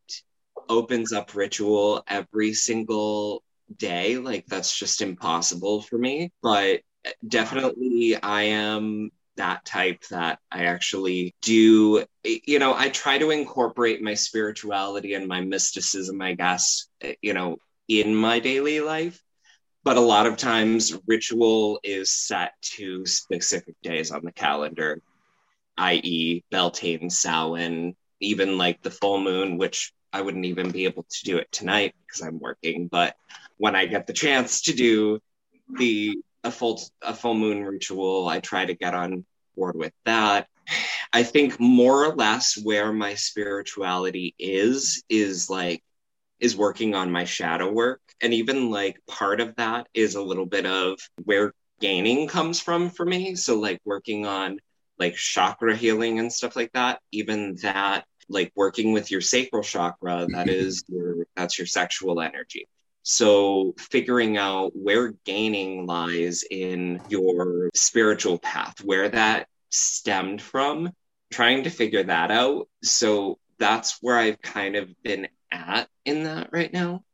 [0.69, 3.43] opens up ritual every single
[3.77, 4.19] day.
[4.19, 6.33] Like, that's just impossible for me.
[6.43, 6.81] But
[7.27, 14.03] definitely, I am that type that I actually do, you know, I try to incorporate
[14.03, 19.20] my spirituality and my mysticism, I guess, eh, you know, in my daily life.
[19.85, 25.01] But a lot of times, ritual is set to specific days on the calendar,
[25.79, 31.25] i.e., Beltane, Samhain, even like the full moon, which I wouldn't even be able to
[31.25, 32.88] do it tonight because I'm working.
[32.88, 33.14] But
[33.59, 35.20] when I get the chance to do
[35.79, 38.29] the a full a full moon ritual.
[38.29, 39.25] I try to get on
[39.57, 40.49] board with that.
[41.13, 45.83] I think more or less where my spirituality is is like
[46.41, 50.47] is working on my shadow work and even like part of that is a little
[50.47, 54.59] bit of where gaining comes from for me so like working on
[54.99, 60.27] like chakra healing and stuff like that even that like working with your sacral chakra
[60.31, 60.51] that mm-hmm.
[60.51, 62.67] is your that's your sexual energy
[63.09, 70.90] so, figuring out where gaining lies in your spiritual path, where that stemmed from,
[71.33, 72.69] trying to figure that out.
[72.83, 77.05] So, that's where I've kind of been at in that right now.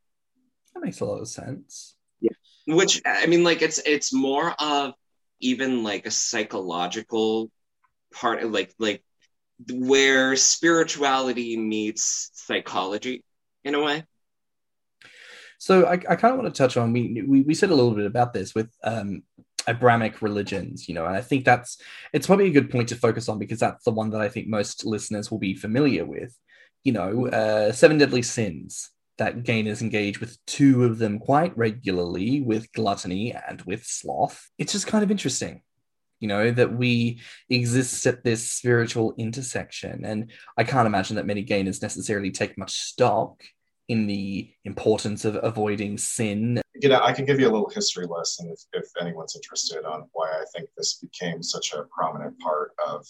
[0.73, 1.95] That makes a lot of sense.
[2.23, 2.33] Yeah.
[2.67, 4.95] Which, I mean, like, it's, it's more of
[5.41, 7.51] even like a psychological
[8.15, 9.05] part, of like, like,
[9.71, 13.25] where spirituality meets psychology
[13.63, 14.05] in a way.
[15.63, 17.95] So I, I kind of want to touch on we, we we said a little
[17.95, 19.23] bit about this with um,
[19.69, 21.79] Abrahamic religions, you know, and I think that's
[22.13, 24.49] it's probably a good point to focus on because that's the one that I think
[24.49, 26.37] most listeners will be familiar with.
[26.83, 28.91] You know, uh, seven deadly sins.
[29.19, 34.51] that gainers engage with two of them quite regularly with gluttony and with sloth.
[34.59, 35.63] It's just kind of interesting,
[36.19, 40.05] you know, that we exist at this spiritual intersection.
[40.05, 43.45] And I can't imagine that many gainers necessarily take much stock
[43.89, 46.61] in the importance of avoiding sin.
[46.75, 50.09] You know, I can give you a little history lesson if, if anyone's interested on
[50.13, 53.07] why I think this became such a prominent part of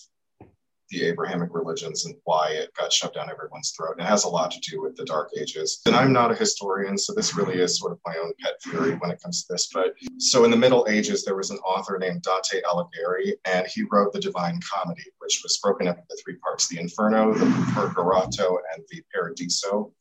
[0.92, 3.92] the Abrahamic religions and why it got shoved down everyone's throat.
[3.92, 5.80] And it has a lot to do with the Dark Ages.
[5.86, 8.94] And I'm not a historian, so this really is sort of my own pet theory
[8.96, 9.70] when it comes to this.
[9.72, 13.84] But so in the Middle Ages, there was an author named Dante Alighieri, and he
[13.90, 18.58] wrote the Divine Comedy, which was broken up into three parts the Inferno, the Purgatorio,
[18.74, 19.92] and the Paradiso.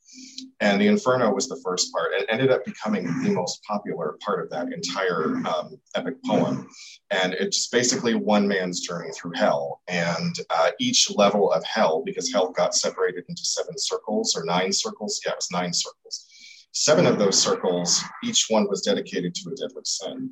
[0.60, 4.44] And the Inferno was the first part and ended up becoming the most popular part
[4.44, 6.68] of that entire um, epic poem.
[7.10, 9.82] And it's basically one man's journey through hell.
[9.88, 14.72] And uh, each level of hell, because hell got separated into seven circles or nine
[14.72, 16.28] circles, yeah, it was nine circles.
[16.74, 20.30] Seven of those circles, each one was dedicated to a deadly sin.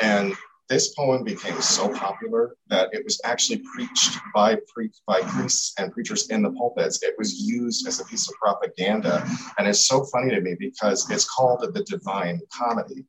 [0.00, 0.34] And
[0.68, 5.92] this poem became so popular that it was actually preached by, pre- by priests and
[5.92, 7.02] preachers in the pulpits.
[7.02, 9.26] It was used as a piece of propaganda.
[9.58, 13.04] And it's so funny to me because it's called the Divine Comedy.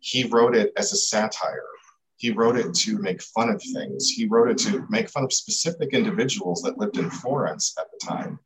[0.00, 1.64] He wrote it as a satire.
[2.16, 4.10] He wrote it to make fun of things.
[4.10, 8.06] He wrote it to make fun of specific individuals that lived in Florence at the
[8.06, 8.38] time.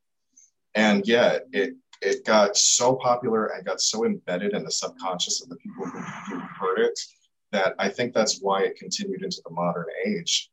[0.75, 5.49] And yet it it got so popular and got so embedded in the subconscious of
[5.49, 6.99] the people who, who heard it
[7.55, 10.51] that I think that's why it continued into the modern age,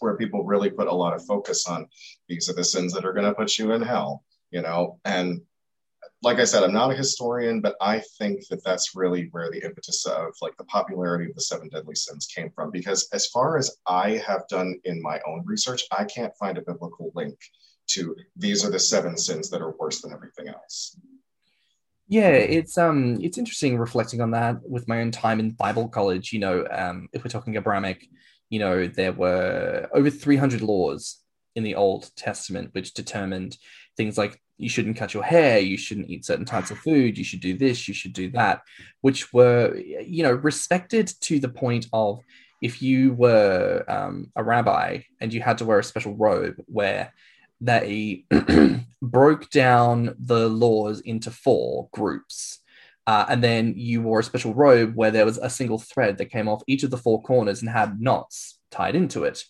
[0.00, 1.86] where people really put a lot of focus on
[2.28, 4.98] these are the sins that are going to put you in hell, you know.
[5.04, 5.40] And
[6.22, 9.64] like I said, I'm not a historian, but I think that that's really where the
[9.64, 12.70] impetus of like the popularity of the seven deadly sins came from.
[12.70, 16.62] Because as far as I have done in my own research, I can't find a
[16.62, 17.38] biblical link
[17.90, 20.96] to these are the seven sins that are worse than everything else.
[22.08, 26.32] Yeah, it's um it's interesting reflecting on that with my own time in Bible college.
[26.32, 28.06] You know, um, if we're talking Abrahamic,
[28.50, 31.20] you know, there were over 300 laws
[31.54, 33.56] in the Old Testament which determined
[33.96, 37.24] things like you shouldn't cut your hair, you shouldn't eat certain types of food, you
[37.24, 38.60] should do this, you should do that,
[39.00, 42.20] which were you know respected to the point of
[42.60, 47.12] if you were um, a rabbi and you had to wear a special robe where
[47.60, 48.24] they
[49.02, 52.60] broke down the laws into four groups.
[53.06, 56.30] Uh, and then you wore a special robe where there was a single thread that
[56.30, 59.44] came off each of the four corners and had knots tied into it.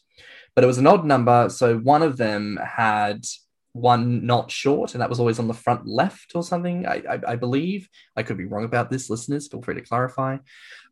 [0.55, 3.25] But it was an odd number, so one of them had
[3.73, 6.87] one knot short, and that was always on the front left or something.
[6.87, 9.11] I, I, I believe I could be wrong about this.
[9.11, 10.39] Listeners, feel free to clarify.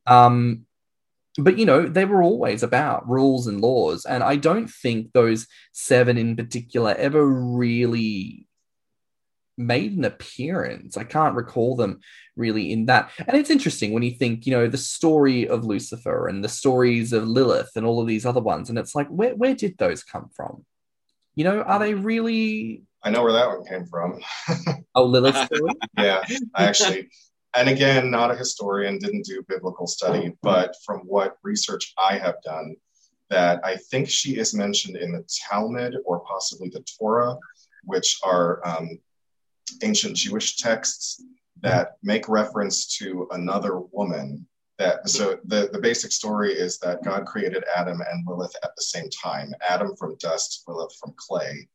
[0.06, 0.66] Um,
[1.38, 5.46] but you know they were always about rules and laws and i don't think those
[5.72, 8.46] seven in particular ever really
[9.56, 10.96] made an appearance.
[10.96, 12.00] I can't recall them
[12.36, 13.10] really in that.
[13.26, 17.12] And it's interesting when you think you know the story of lucifer and the stories
[17.12, 20.02] of lilith and all of these other ones and it's like where, where did those
[20.02, 20.64] come from?
[21.34, 24.20] You know are they really i know where that one came from.
[24.94, 25.48] Oh lilith
[25.96, 26.22] yeah
[26.54, 27.08] i actually
[27.54, 32.36] and again, not a historian, didn't do biblical study, but from what research I have
[32.42, 32.76] done,
[33.28, 37.36] that I think she is mentioned in the Talmud or possibly the Torah,
[37.84, 38.98] which are um,
[39.82, 41.22] ancient Jewish texts
[41.60, 44.46] that make reference to another woman.
[44.78, 48.82] That so the, the basic story is that God created Adam and Lilith at the
[48.82, 49.52] same time.
[49.68, 51.68] Adam from dust, Lilith from clay,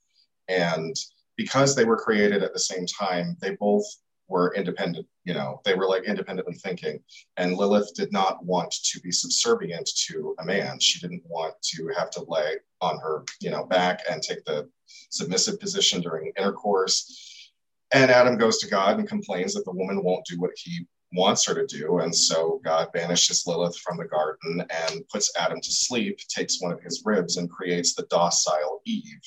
[0.48, 0.96] and
[1.38, 3.86] because they were created at the same time, they both
[4.28, 7.00] were independent, you know, they were like independently thinking.
[7.38, 10.80] And Lilith did not want to be subservient to a man.
[10.80, 14.70] She didn't want to have to lay on her, you know, back and take the
[15.10, 17.52] submissive position during intercourse.
[17.94, 21.46] And Adam goes to God and complains that the woman won't do what he wants
[21.48, 22.00] her to do.
[22.00, 26.74] And so God banishes Lilith from the garden and puts Adam to sleep, takes one
[26.74, 29.22] of his ribs, and creates the docile Eve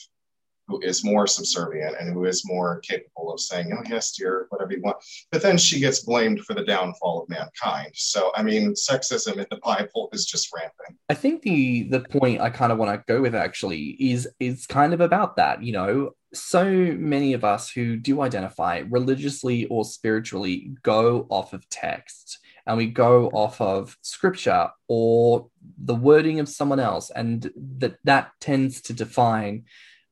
[0.70, 4.72] who is more subservient and who is more capable of saying, oh, yes, dear, whatever
[4.72, 4.96] you want.
[5.32, 7.90] But then she gets blamed for the downfall of mankind.
[7.94, 10.98] So, I mean, sexism in the Bible is just rampant.
[11.08, 14.66] I think the the point I kind of want to go with actually is is
[14.66, 15.62] kind of about that.
[15.62, 21.68] You know, so many of us who do identify religiously or spiritually go off of
[21.68, 27.98] text and we go off of scripture or the wording of someone else and that
[28.04, 29.64] that tends to define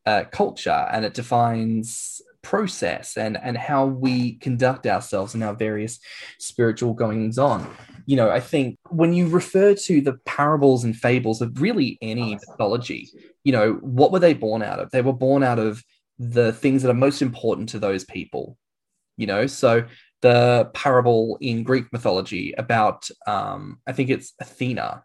[0.08, 5.98] uh, culture and it defines process and and how we conduct ourselves in our various
[6.38, 7.60] spiritual goings on.
[8.06, 12.28] You know i think when you refer to the parables and fables of really any
[12.36, 13.02] mythology
[13.44, 14.90] you know what were they born out of?
[14.90, 15.84] They were born out of
[16.18, 18.56] the things that are most important to those people
[19.18, 19.46] you know?
[19.46, 19.84] So
[20.22, 25.04] the parable in Greek mythology about, um, I think it's Athena.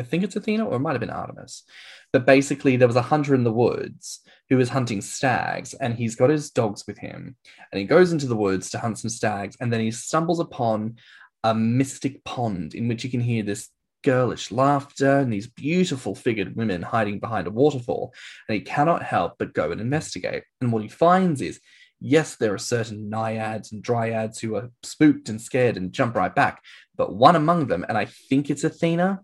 [0.00, 1.64] I think it's Athena, or it might have been Artemis.
[2.12, 6.16] But basically, there was a hunter in the woods who was hunting stags, and he's
[6.16, 7.36] got his dogs with him.
[7.72, 10.96] And he goes into the woods to hunt some stags, and then he stumbles upon
[11.44, 13.68] a mystic pond in which you can hear this
[14.04, 18.14] girlish laughter and these beautiful figured women hiding behind a waterfall.
[18.48, 20.44] And he cannot help but go and investigate.
[20.60, 21.60] And what he finds is
[22.00, 26.34] yes, there are certain naiads and dryads who are spooked and scared and jump right
[26.34, 26.62] back,
[26.96, 29.20] but one among them, and I think it's Athena.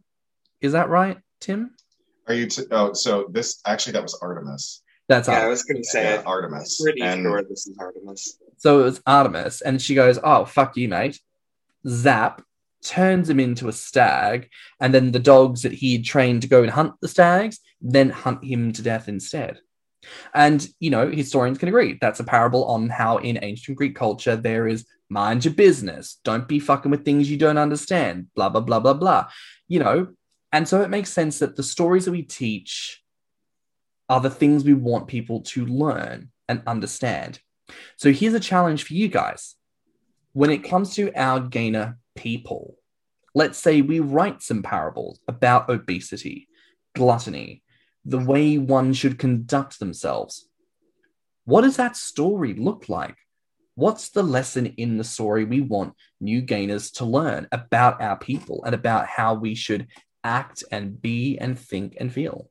[0.65, 1.73] Is that right, Tim?
[2.27, 2.47] Are you?
[2.47, 4.83] T- oh, so this actually that was Artemis.
[5.11, 6.81] That's Yeah, I was going to say Yeah, Artemis.
[6.83, 8.39] Pretty And- sure this is Artemis.
[8.57, 11.21] So it was Artemis, and she goes, "Oh fuck you, mate!"
[11.87, 12.41] Zap
[12.83, 14.49] turns him into a stag,
[14.81, 18.09] and then the dogs that he had trained to go and hunt the stags then
[18.09, 19.59] hunt him to death instead.
[20.33, 24.37] And you know, historians can agree that's a parable on how in ancient Greek culture
[24.37, 28.63] there is mind your business, don't be fucking with things you don't understand, blah blah
[28.63, 29.27] blah blah blah.
[29.69, 30.09] You know,
[30.55, 33.03] and so it makes sense that the stories that we teach
[34.09, 37.41] are the things we want people to learn and understand.
[37.97, 39.57] So here's a challenge for you guys.
[40.33, 42.77] When it comes to our gainer people,
[43.35, 46.47] let's say we write some parables about obesity,
[46.95, 47.65] gluttony,
[48.05, 50.49] the way one should conduct themselves.
[51.47, 53.17] What does that story look like?
[53.75, 58.63] What's the lesson in the story we want new gainers to learn about our people
[58.65, 59.89] and about how we should
[60.25, 62.51] act and be and think and feel?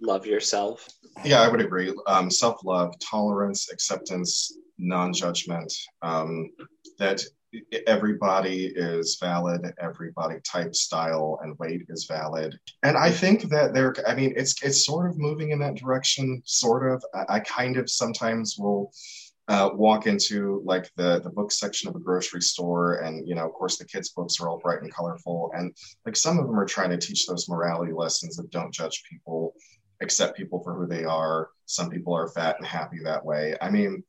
[0.00, 0.88] Love yourself.
[1.24, 1.92] Yeah, I would agree.
[2.06, 6.50] Um, Self love, tolerance, acceptance, non judgment, um,
[6.98, 7.22] that
[7.86, 12.58] everybody is valid, everybody type, style, and weight is valid.
[12.82, 16.42] And I think that there, I mean, it's it's sort of moving in that direction,
[16.44, 17.02] sort of.
[17.14, 18.92] I, I kind of sometimes will.
[19.48, 23.46] Uh, walk into like the the book section of a grocery store and you know
[23.46, 25.72] of course the kids books are all bright and colorful and
[26.04, 29.54] like some of them are trying to teach those morality lessons of don't judge people
[30.00, 31.50] accept people for who they are.
[31.66, 33.56] Some people are fat and happy that way.
[33.60, 34.02] I mean,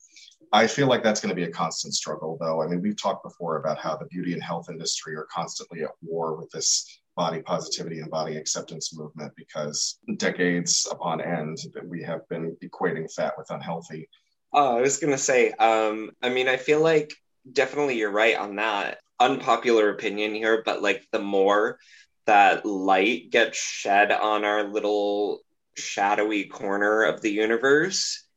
[0.54, 2.62] I feel like that's going to be a constant struggle, though.
[2.62, 5.92] I mean, we've talked before about how the beauty and health industry are constantly at
[6.02, 12.04] war with this body positivity and body acceptance movement because decades upon end that we
[12.04, 14.08] have been equating fat with unhealthy.
[14.54, 17.14] Oh, I was gonna say, um, I mean, I feel like
[17.52, 19.00] definitely you're right on that.
[19.20, 21.80] Unpopular opinion here, but like the more
[22.26, 25.42] that light gets shed on our little
[25.76, 28.28] shadowy corner of the universe,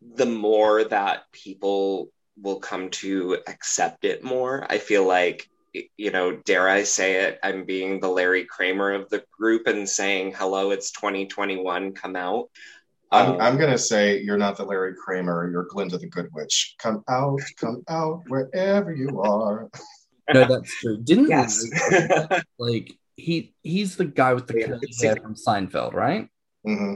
[0.00, 2.08] the more that people
[2.40, 4.66] will come to accept it more.
[4.68, 5.48] I feel like,
[5.96, 9.88] you know, dare I say it, I'm being the Larry Kramer of the group and
[9.88, 12.48] saying, hello, it's 2021, come out.
[13.12, 16.28] I'm, Um, I'm going to say you're not the Larry Kramer, you're Glinda the Good
[16.32, 16.76] Witch.
[16.78, 19.68] Come out, come out, wherever you are.
[20.32, 20.96] No, that's true.
[21.02, 21.60] Didn't yes.
[22.56, 26.28] like he he's the guy with the Yeah, curly it's- hair from Seinfeld, right?
[26.64, 26.94] Mm-hmm.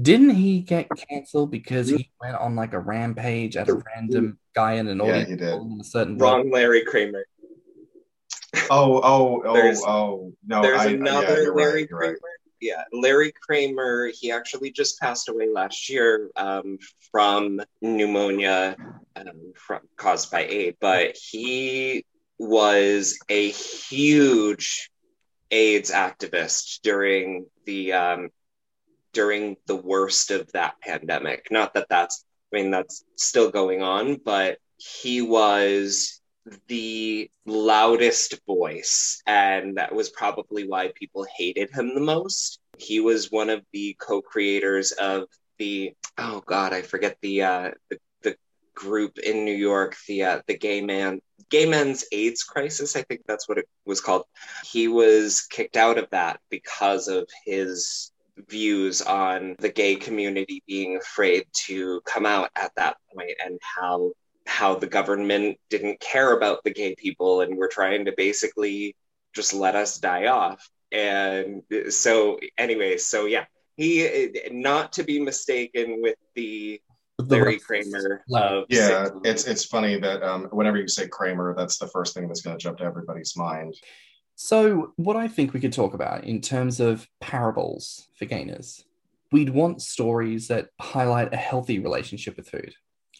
[0.00, 4.74] Didn't he get canceled because he went on like a rampage at a random guy
[4.74, 5.52] in an Yeah, audience he did.
[5.52, 7.26] in a certain Wrong Larry Kramer.
[8.70, 10.32] Oh, oh, oh, There's- oh.
[10.46, 12.12] No, There's I, another yeah, you're Larry right, Kramer.
[12.12, 12.18] right.
[12.64, 14.10] Yeah, Larry Kramer.
[14.18, 16.78] He actually just passed away last year um,
[17.12, 18.74] from pneumonia
[19.16, 20.78] um, from, caused by AIDS.
[20.80, 22.06] But he
[22.38, 24.90] was a huge
[25.50, 28.30] AIDS activist during the um,
[29.12, 31.48] during the worst of that pandemic.
[31.50, 36.18] Not that that's, I mean, that's still going on, but he was
[36.68, 42.60] the loudest voice, and that was probably why people hated him the most.
[42.76, 45.24] He was one of the co-creators of
[45.58, 48.36] the oh god, I forget the uh, the, the
[48.74, 51.20] group in New York, the uh, the gay man
[51.50, 52.96] gay men's AIDS crisis.
[52.96, 54.24] I think that's what it was called.
[54.64, 58.10] He was kicked out of that because of his
[58.48, 64.12] views on the gay community being afraid to come out at that point and how
[64.46, 68.94] how the government didn't care about the gay people and were trying to basically
[69.34, 70.68] just let us die off.
[70.92, 76.80] And so, anyway, so yeah, he not to be mistaken with the
[77.18, 78.56] Larry Kramer Larry.
[78.58, 79.26] of Yeah, sitcoms.
[79.26, 82.56] it's it's funny that um, whenever you say Kramer, that's the first thing that's going
[82.56, 83.74] to jump to everybody's mind.
[84.36, 88.84] So, what I think we could talk about in terms of parables for gainers,
[89.30, 92.74] we'd want stories that highlight a healthy relationship with food.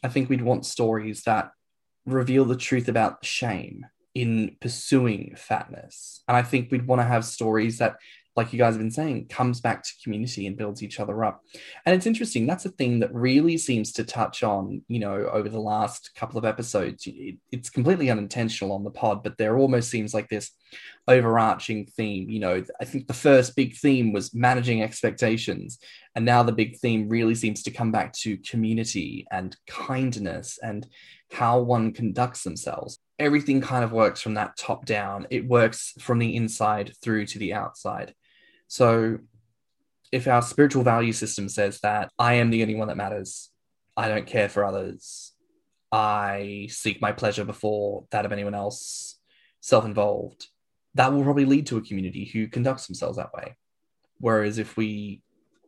[0.04, 1.50] I think we'd want stories that
[2.06, 6.22] reveal the truth about shame in pursuing fatness.
[6.28, 7.96] And I think we'd want to have stories that
[8.36, 11.42] like you guys have been saying, comes back to community and builds each other up.
[11.86, 12.46] And it's interesting.
[12.46, 16.38] That's a thing that really seems to touch on, you know, over the last couple
[16.38, 17.06] of episodes.
[17.06, 20.50] It, it's completely unintentional on the pod, but there almost seems like this
[21.06, 22.28] overarching theme.
[22.28, 25.78] You know, I think the first big theme was managing expectations.
[26.16, 30.86] And now the big theme really seems to come back to community and kindness and
[31.30, 35.26] how one conducts themselves everything kind of works from that top down.
[35.30, 38.14] It works from the inside through to the outside.
[38.74, 39.20] So
[40.10, 43.50] if our spiritual value system says that I am the only one that matters,
[43.96, 45.32] I don't care for others,
[45.92, 49.20] I seek my pleasure before that of anyone else,
[49.60, 50.48] self involved,
[50.96, 53.54] that will probably lead to a community who conducts themselves that way.
[54.18, 55.22] Whereas if we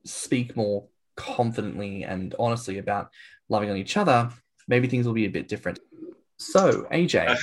[0.05, 3.11] speak more confidently and honestly about
[3.49, 4.31] loving on each other,
[4.67, 5.79] maybe things will be a bit different.
[6.39, 7.39] So, AJ,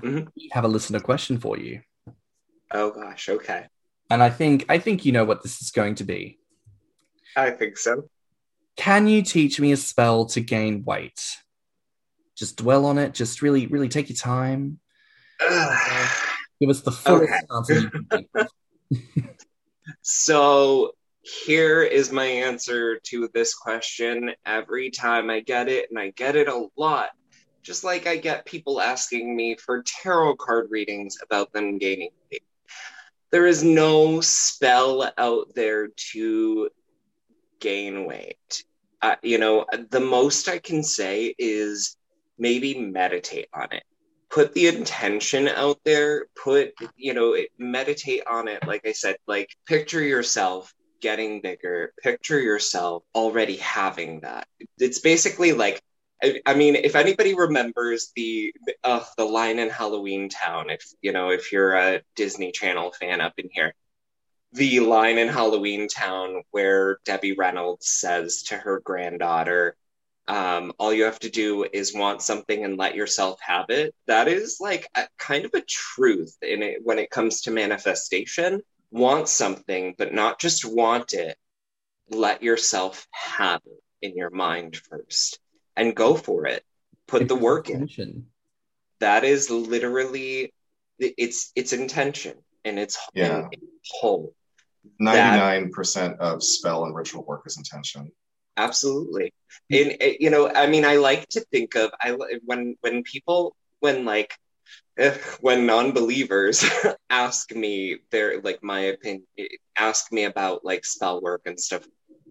[0.00, 0.30] we uh-huh.
[0.52, 1.80] have a listener question for you.
[2.72, 3.66] Oh gosh, okay.
[4.10, 6.38] And I think I think you know what this is going to be.
[7.36, 8.08] I think so.
[8.76, 11.36] Can you teach me a spell to gain weight?
[12.36, 13.14] Just dwell on it.
[13.14, 14.80] Just really, really take your time.
[15.40, 17.40] Give us the fullest Okay.
[17.50, 18.26] answer you can
[20.02, 20.92] so
[21.22, 26.36] here is my answer to this question every time I get it, and I get
[26.36, 27.10] it a lot.
[27.62, 32.42] Just like I get people asking me for tarot card readings about them gaining weight.
[33.30, 36.70] There is no spell out there to
[37.60, 38.64] gain weight.
[39.02, 41.96] Uh, you know, the most I can say is
[42.38, 43.84] maybe meditate on it.
[44.30, 48.66] Put the intention out there, put, you know, meditate on it.
[48.66, 54.46] Like I said, like picture yourself getting bigger, picture yourself already having that.
[54.78, 55.80] It's basically like,
[56.22, 58.52] I, I mean, if anybody remembers the
[58.84, 63.20] uh, the line in Halloween Town, if you know, if you're a Disney Channel fan
[63.20, 63.74] up in here,
[64.52, 69.76] the line in Halloween Town where Debbie Reynolds says to her granddaughter,
[70.28, 73.94] um, all you have to do is want something and let yourself have it.
[74.06, 78.62] That is like a, kind of a truth in it when it comes to manifestation.
[78.90, 81.36] Want something, but not just want it.
[82.10, 85.38] Let yourself have it in your mind first
[85.80, 86.62] and go for it.
[87.08, 87.88] Put the It's work in.
[89.00, 90.52] That is literally
[90.98, 93.44] it's it's intention and it's Yeah.
[93.44, 94.34] and it's whole.
[94.98, 98.12] Ninety-nine percent of spell and ritual work is intention.
[98.56, 99.32] absolutely
[99.70, 103.56] and uh, you know i mean i like to think of i when when people
[103.80, 104.36] when like
[105.40, 106.64] when non-believers
[107.10, 109.24] ask me their like my opinion
[109.78, 111.86] ask me about like spell work and stuff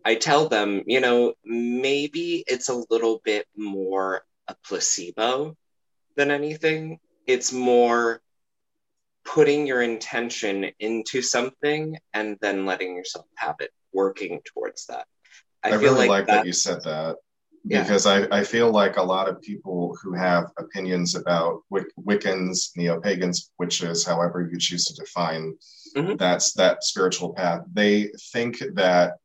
[0.05, 5.55] i tell them you know maybe it's a little bit more a placebo
[6.15, 8.21] than anything it's more
[9.25, 15.05] putting your intention into something and then letting yourself have it working towards that
[15.63, 17.17] I, I, feel really like, like that, you said that
[17.65, 17.83] Yeah.
[17.83, 22.71] because I, I feel like a lot of people who have opinions about Wic- Wiccans,
[22.77, 25.57] neo pagans, witches, however you choose to define
[25.95, 26.17] Mhm.
[26.17, 29.17] that's that spiritual path, they think that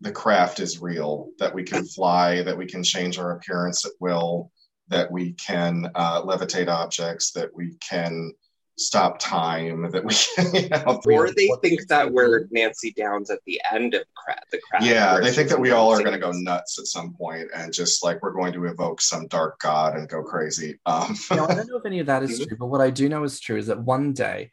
[0.00, 3.92] the craft is real, that we can fly, that we can change our appearance at
[4.00, 4.50] will,
[4.88, 8.32] that we can uh, levitate objects, that we can
[8.78, 12.12] stop time, that we can, you know, or they think that it?
[12.12, 14.84] we're Nancy Downs at the end of cra- the craft.
[14.84, 17.48] Yeah, where they think that we all are going to go nuts at some point
[17.54, 20.78] and just like we're going to evoke some dark god and go crazy.
[20.84, 23.08] Um, Now, I don't know if any of that is true, but what I do
[23.08, 24.50] know is true is that one day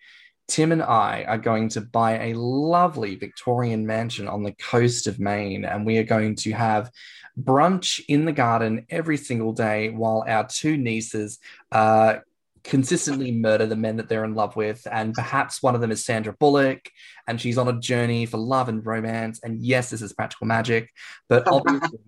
[0.48, 5.20] Tim and I are going to buy a lovely Victorian mansion on the coast of
[5.20, 6.92] Maine, and we are going to have
[7.40, 11.40] brunch in the garden every single day while our two nieces
[11.72, 12.16] uh,
[12.64, 14.86] consistently murder the men that they're in love with.
[14.92, 16.90] And perhaps one of them is Sandra Bullock,
[17.28, 19.40] and she's on a journey for love and romance.
[19.44, 20.90] And yes, this is practical magic,
[21.30, 22.00] but obviously.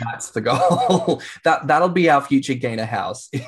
[0.00, 1.22] That's the goal.
[1.44, 3.30] that that'll be our future Gainer house.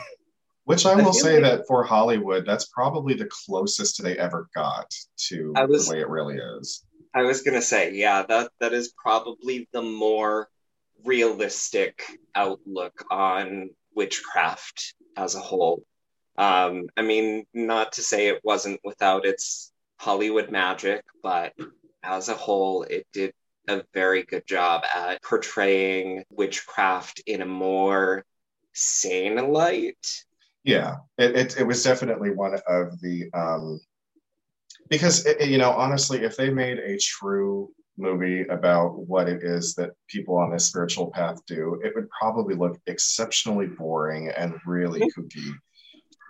[0.68, 4.50] which I I will say like- that for Hollywood, that's probably the closest they ever
[4.54, 4.94] got
[5.28, 6.84] to was- the way it really is.
[7.14, 10.50] I was gonna say, yeah, that that is probably the more
[11.04, 12.04] realistic
[12.34, 15.86] outlook on witchcraft as a whole.
[16.36, 21.54] Um, I mean, not to say it wasn't without its Hollywood magic, but
[22.02, 23.32] as a whole, it did
[23.68, 28.26] a very good job at portraying witchcraft in a more
[28.74, 30.26] sane light.
[30.68, 33.80] Yeah, it, it, it was definitely one of the um,
[34.90, 39.42] because it, it- you know honestly, if they made a true movie about what it
[39.42, 44.54] is that people on this spiritual path do, it would probably look exceptionally boring and
[44.66, 45.22] really mm-hmm.
[45.22, 45.52] kooky.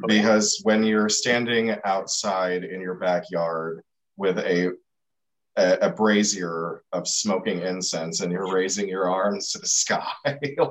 [0.07, 3.83] Because when you're standing outside in your backyard
[4.17, 4.73] with a
[5.57, 10.07] a, a brazier of smoking incense and you're raising your arms to the sky.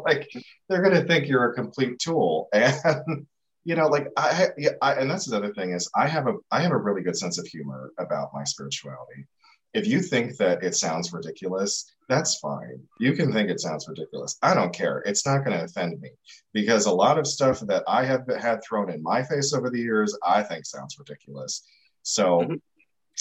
[0.05, 0.30] like
[0.70, 2.47] they're going to think you're a complete tool.
[2.53, 3.28] And
[3.68, 4.47] you know, like I,
[4.82, 7.18] I, and that's the other thing is I have a I have a really good
[7.18, 9.28] sense of humor about my spirituality.
[9.74, 12.80] If you think that it sounds ridiculous, that's fine.
[12.99, 14.38] You can think it sounds ridiculous.
[14.41, 15.03] I don't care.
[15.05, 16.11] It's not going to offend me
[16.53, 19.82] because a lot of stuff that I have had thrown in my face over the
[19.82, 21.63] years, I think sounds ridiculous.
[22.03, 22.53] So mm-hmm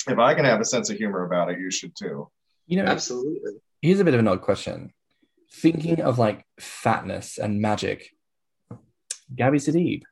[0.07, 2.28] if I can have a sense of humor about it, you should too.
[2.66, 3.53] You know, absolutely.
[3.80, 4.92] Here's a bit of an odd question.
[5.53, 8.11] Thinking of like fatness and magic,
[9.34, 10.03] Gabby Sidibe,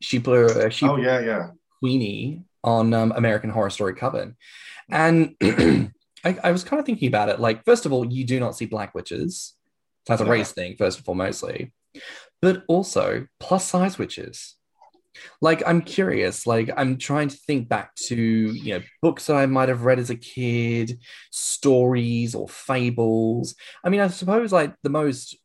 [0.00, 1.48] she played uh, she oh yeah yeah
[1.80, 4.36] Queenie on um, American Horror Story Coven,
[4.90, 5.36] and
[6.24, 7.38] I, I, was kind of thinking about it.
[7.38, 9.54] Like, first of all, you do not see black witches.
[10.06, 10.30] That's a yeah.
[10.30, 11.70] race thing, first and foremostly,
[12.42, 14.56] but also plus size witches
[15.40, 19.46] like i'm curious like i'm trying to think back to you know books that i
[19.46, 24.90] might have read as a kid stories or fables i mean i suppose like the
[24.90, 25.36] most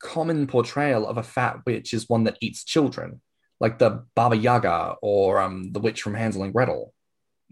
[0.00, 3.20] common portrayal of a fat witch is one that eats children
[3.60, 6.92] like the baba yaga or um, the witch from hansel and gretel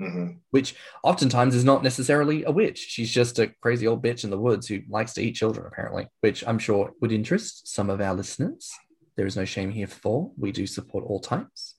[0.00, 0.32] mm-hmm.
[0.50, 4.38] which oftentimes is not necessarily a witch she's just a crazy old bitch in the
[4.38, 8.14] woods who likes to eat children apparently which i'm sure would interest some of our
[8.14, 8.72] listeners
[9.16, 10.30] there is no shame here for.
[10.38, 11.74] We do support all types.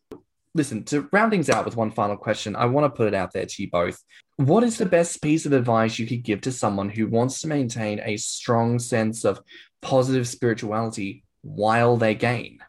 [0.55, 3.31] Listen, to round things out with one final question, I want to put it out
[3.31, 4.01] there to you both.
[4.37, 7.47] What is the best piece of advice you could give to someone who wants to
[7.47, 9.39] maintain a strong sense of
[9.81, 12.59] positive spirituality while they gain?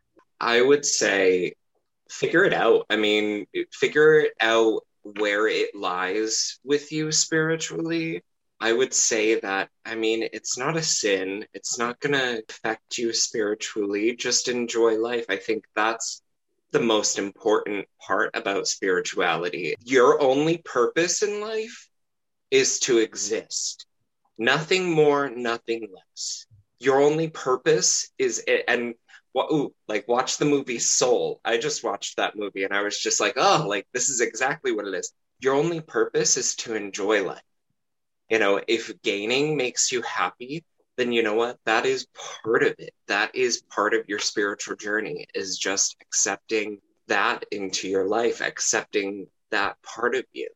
[0.41, 1.55] I would say
[2.11, 2.86] figure it out.
[2.91, 8.22] I mean, figure it out where it lies with you spiritually
[8.61, 11.47] I would say that, I mean, it's not a sin.
[11.55, 14.16] It's not going to affect you spiritually.
[14.16, 15.26] Just enjoy life.
[15.28, 16.22] I think that's
[16.72, 19.76] the most important part about spirituality.
[19.84, 21.89] Your only purpose in life
[22.51, 23.86] is to exist.
[24.39, 26.47] Nothing more, nothing less.
[26.80, 28.64] Your only purpose is it.
[29.37, 31.41] Ooh, like watch the movie Soul.
[31.45, 34.72] I just watched that movie and I was just like, oh, like this is exactly
[34.72, 35.12] what it is.
[35.41, 37.43] Your only purpose is to enjoy life
[38.29, 40.64] you know if gaining makes you happy
[40.97, 42.07] then you know what that is
[42.43, 47.89] part of it that is part of your spiritual journey is just accepting that into
[47.89, 50.49] your life accepting that part of you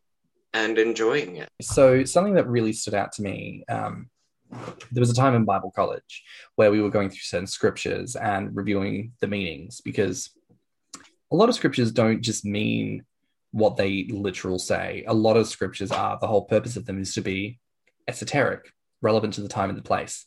[0.52, 4.08] and enjoying it so something that really stood out to me um,
[4.90, 6.22] there was a time in bible college
[6.56, 10.30] where we were going through certain scriptures and reviewing the meanings because
[11.32, 13.04] a lot of scriptures don't just mean
[13.52, 15.04] what they literal say.
[15.06, 17.58] A lot of scriptures are the whole purpose of them is to be
[18.08, 20.26] esoteric, relevant to the time and the place.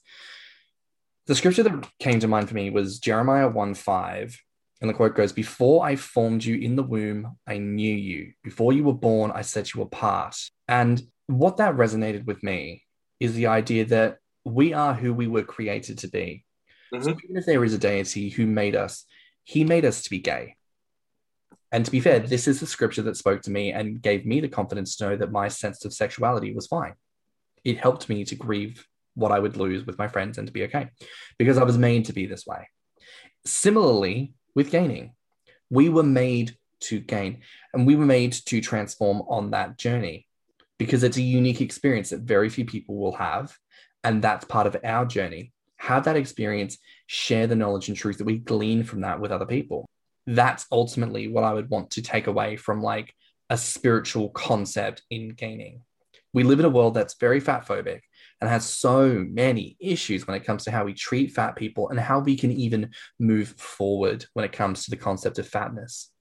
[1.28, 4.42] The scripture that came to mind for me was Jeremiah 1 5.
[4.82, 8.34] And the quote goes, Before I formed you in the womb, I knew you.
[8.44, 10.38] Before you were born, I set you apart.
[10.68, 12.84] And what that resonated with me
[13.20, 16.46] is the idea that we are who we were created to be.
[16.94, 17.04] Mm-hmm.
[17.04, 19.06] So even if there is a deity who made us,
[19.44, 20.56] he made us to be gay.
[21.72, 24.40] And to be fair, this is the scripture that spoke to me and gave me
[24.40, 26.94] the confidence to know that my sense of sexuality was fine
[27.66, 30.64] it helped me to grieve what I would lose with my friends and to be
[30.66, 30.90] okay
[31.38, 32.70] because I was made to be this way.
[33.46, 35.14] Similarly, with gaining,
[35.70, 37.42] we were made to gain
[37.74, 40.28] and we were made to transform on that journey
[40.78, 43.58] because it's a unique experience that very few people will have.
[44.04, 45.54] And that's part of our journey.
[45.78, 49.46] Have that experience, share the knowledge and truth that we glean from that with other
[49.46, 49.86] people.
[50.28, 53.14] That's ultimately what I would want to take away from like
[53.50, 55.82] a spiritual concept in gaining
[56.36, 58.02] we live in a world that's very fat phobic
[58.42, 61.98] and has so many issues when it comes to how we treat fat people and
[61.98, 66.12] how we can even move forward when it comes to the concept of fatness.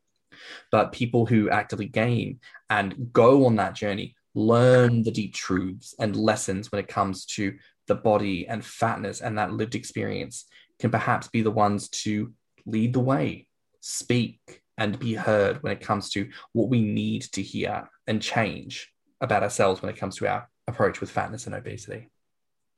[0.70, 2.38] But people who actively gain
[2.70, 7.56] and go on that journey learn the deep truths and lessons when it comes to
[7.86, 10.46] the body and fatness and that lived experience
[10.78, 12.32] can perhaps be the ones to
[12.66, 13.46] lead the way,
[13.80, 18.92] speak, and be heard when it comes to what we need to hear and change
[19.20, 22.10] about ourselves when it comes to our approach with fatness and obesity.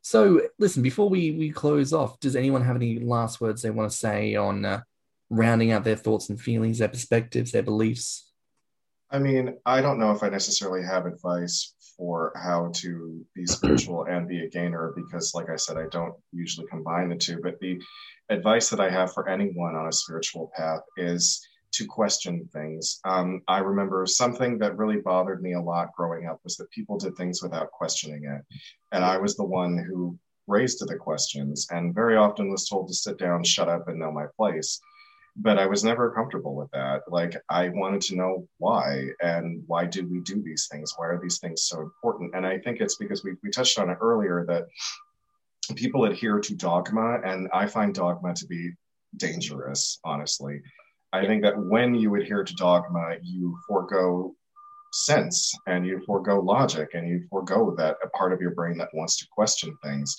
[0.03, 3.91] So, listen, before we, we close off, does anyone have any last words they want
[3.91, 4.83] to say on uh,
[5.31, 8.31] rounding out their thoughts and feelings, their perspectives, their beliefs?
[9.11, 14.05] I mean, I don't know if I necessarily have advice for how to be spiritual
[14.05, 17.41] and be a gainer because, like I said, I don't usually combine the two.
[17.43, 17.81] But the
[18.29, 23.01] advice that I have for anyone on a spiritual path is to question things.
[23.05, 26.97] Um, I remember something that really bothered me a lot growing up was that people
[26.97, 28.43] did things without questioning it.
[28.93, 32.95] And I was the one who raised the questions and very often was told to
[32.95, 34.81] sit down, shut up, and know my place.
[35.39, 37.03] But I was never comfortable with that.
[37.09, 40.95] Like I wanted to know why and why do we do these things?
[40.97, 42.35] Why are these things so important?
[42.35, 44.67] And I think it's because we, we touched on it earlier that
[45.75, 48.71] people adhere to dogma, and I find dogma to be
[49.17, 50.61] dangerous, honestly.
[51.13, 54.35] I think that when you adhere to dogma, you forego
[54.93, 58.95] sense and you forego logic and you forego that a part of your brain that
[58.95, 60.17] wants to question things.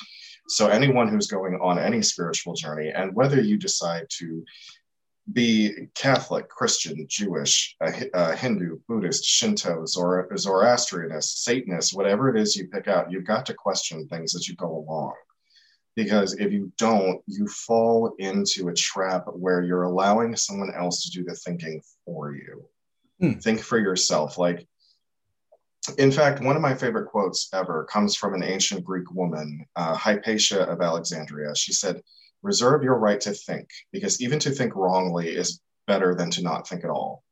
[0.50, 4.44] So, anyone who's going on any spiritual journey, and whether you decide to
[5.34, 12.68] be Catholic, Christian, Jewish, uh, Hindu, Buddhist, Shinto, Zoro- Zoroastrianist, Satanist, whatever it is you
[12.68, 15.14] pick out, you've got to question things as you go along.
[15.96, 21.12] Because if you don't, you fall into a trap where you're allowing someone else to
[21.12, 22.66] do the thinking for you.
[23.20, 23.40] Hmm.
[23.40, 24.38] Think for yourself.
[24.38, 24.68] Like,
[25.98, 29.96] in fact, one of my favorite quotes ever comes from an ancient Greek woman, uh,
[29.96, 31.56] Hypatia of Alexandria.
[31.56, 32.02] She said,
[32.44, 36.68] Reserve your right to think, because even to think wrongly is better than to not
[36.68, 37.24] think at all.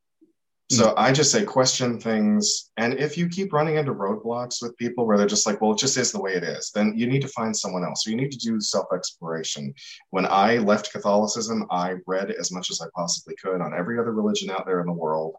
[0.71, 0.93] So hmm.
[0.97, 2.71] I just say question things.
[2.77, 5.77] And if you keep running into roadblocks with people where they're just like, well, it
[5.77, 8.03] just is the way it is, then you need to find someone else.
[8.03, 9.73] So you need to do self exploration.
[10.09, 14.13] When I left Catholicism, I read as much as I possibly could on every other
[14.13, 15.35] religion out there in the world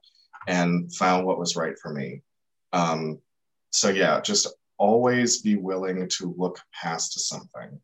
[0.47, 2.23] and found what was right for me.
[2.73, 3.19] Um,
[3.71, 4.47] so yeah, just
[4.79, 7.81] always be willing to look past something.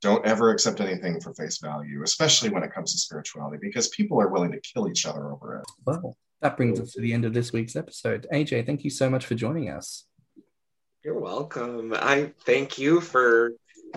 [0.00, 4.20] Don't ever accept anything for face value, especially when it comes to spirituality, because people
[4.20, 5.64] are willing to kill each other over it.
[5.84, 8.26] Well, that brings us to the end of this week's episode.
[8.32, 10.04] AJ, thank you so much for joining us.
[11.04, 11.94] You're welcome.
[11.96, 13.54] I thank you for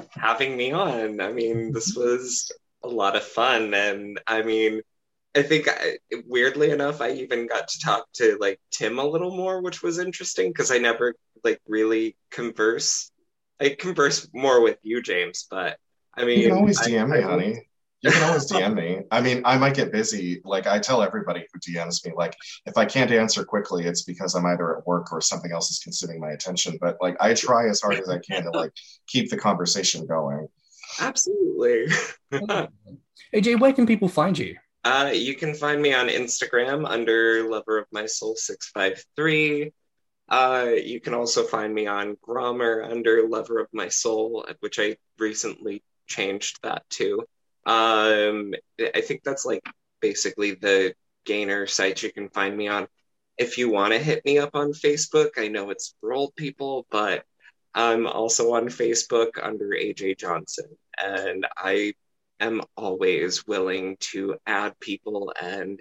[0.10, 1.22] having me on.
[1.22, 2.52] I mean, this was
[2.84, 3.74] a lot of fun.
[3.74, 4.82] And I mean,
[5.36, 5.97] I think I,
[6.28, 9.99] weirdly enough, I even got to talk to like Tim a little more, which was
[9.99, 13.12] interesting because I never like really converse.
[13.60, 15.78] I converse more with you, James, but
[16.16, 17.68] I mean, you can always DM I, me, I, honey.
[18.01, 19.01] You can always DM me.
[19.12, 20.41] I mean, I might get busy.
[20.43, 22.36] Like I tell everybody who DMs me, like
[22.66, 25.80] if I can't answer quickly, it's because I'm either at work or something else is
[25.80, 26.80] consuming my attention.
[26.82, 28.72] But like I try as hard as I can to like
[29.05, 30.47] keep the conversation going.
[30.99, 31.86] Absolutely.
[33.36, 34.57] AJ, where can people find you?
[34.84, 39.74] Uh, you can find me on Instagram under Lover of My Soul six five three.
[40.28, 44.97] Uh, you can also find me on Grommr under Lover of My Soul, which I
[45.20, 47.24] recently changed that too.
[47.66, 49.64] Um, I think that's like
[50.01, 50.93] basically the
[51.26, 52.88] gainer site you can find me on.
[53.38, 56.86] If you want to hit me up on Facebook, I know it's for old people,
[56.91, 57.24] but
[57.74, 60.66] I'm also on Facebook under AJ Johnson,
[61.01, 61.93] and I
[62.39, 65.80] am always willing to add people and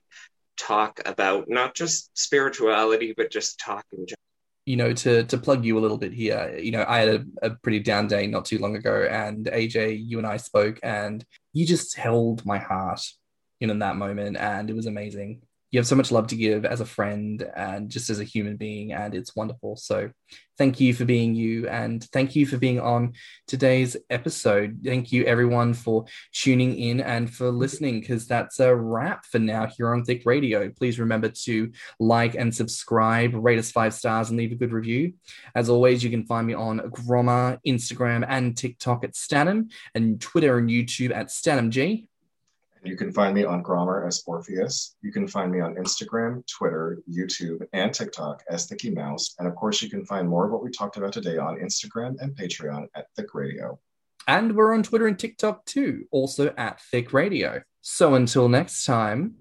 [0.56, 4.29] talk about not just spirituality, but just talk in general.
[4.66, 7.24] You know, to to plug you a little bit here, you know, I had a,
[7.42, 11.24] a pretty down day not too long ago, and AJ, you and I spoke, and
[11.52, 13.02] you just held my heart
[13.60, 16.64] in, in that moment, and it was amazing you have so much love to give
[16.64, 19.76] as a friend and just as a human being, and it's wonderful.
[19.76, 20.10] So,
[20.58, 23.14] thank you for being you, and thank you for being on
[23.46, 24.80] today's episode.
[24.84, 29.66] Thank you, everyone, for tuning in and for listening, because that's a wrap for now
[29.66, 30.68] here on Thick Radio.
[30.68, 35.14] Please remember to like and subscribe, rate us five stars, and leave a good review.
[35.54, 40.58] As always, you can find me on Grommr, Instagram, and TikTok at Stanham, and Twitter
[40.58, 41.28] and YouTube at
[42.80, 42.88] StanhamG.
[42.88, 44.96] You can find me on Grommr as Orpheus.
[45.02, 49.34] You can find me on Instagram, Twitter, YouTube, and TikTok as Thicky Mouse.
[49.38, 52.16] And of course, you can find more of what we talked about today on Instagram
[52.20, 53.78] and Patreon at Thick Radio.
[54.28, 57.62] And we're on Twitter and TikTok too, also at Thick Radio.
[57.80, 59.36] So until next time.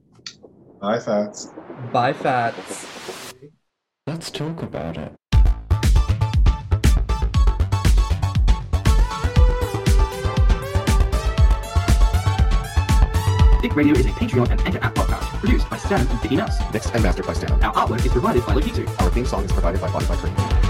[0.81, 1.51] Bye, Fats.
[1.91, 3.33] Bye, Fats.
[4.07, 5.18] Let's talk about it.
[13.79, 16.59] Radio is a Patreon and Anchor app podcast produced by Stan and Thicky Mouse.
[16.73, 17.63] Mixed and mastered by Stan.
[17.63, 18.85] Our artwork is provided by Lokitu.
[19.01, 20.68] Our theme song is provided by Spotify Cream.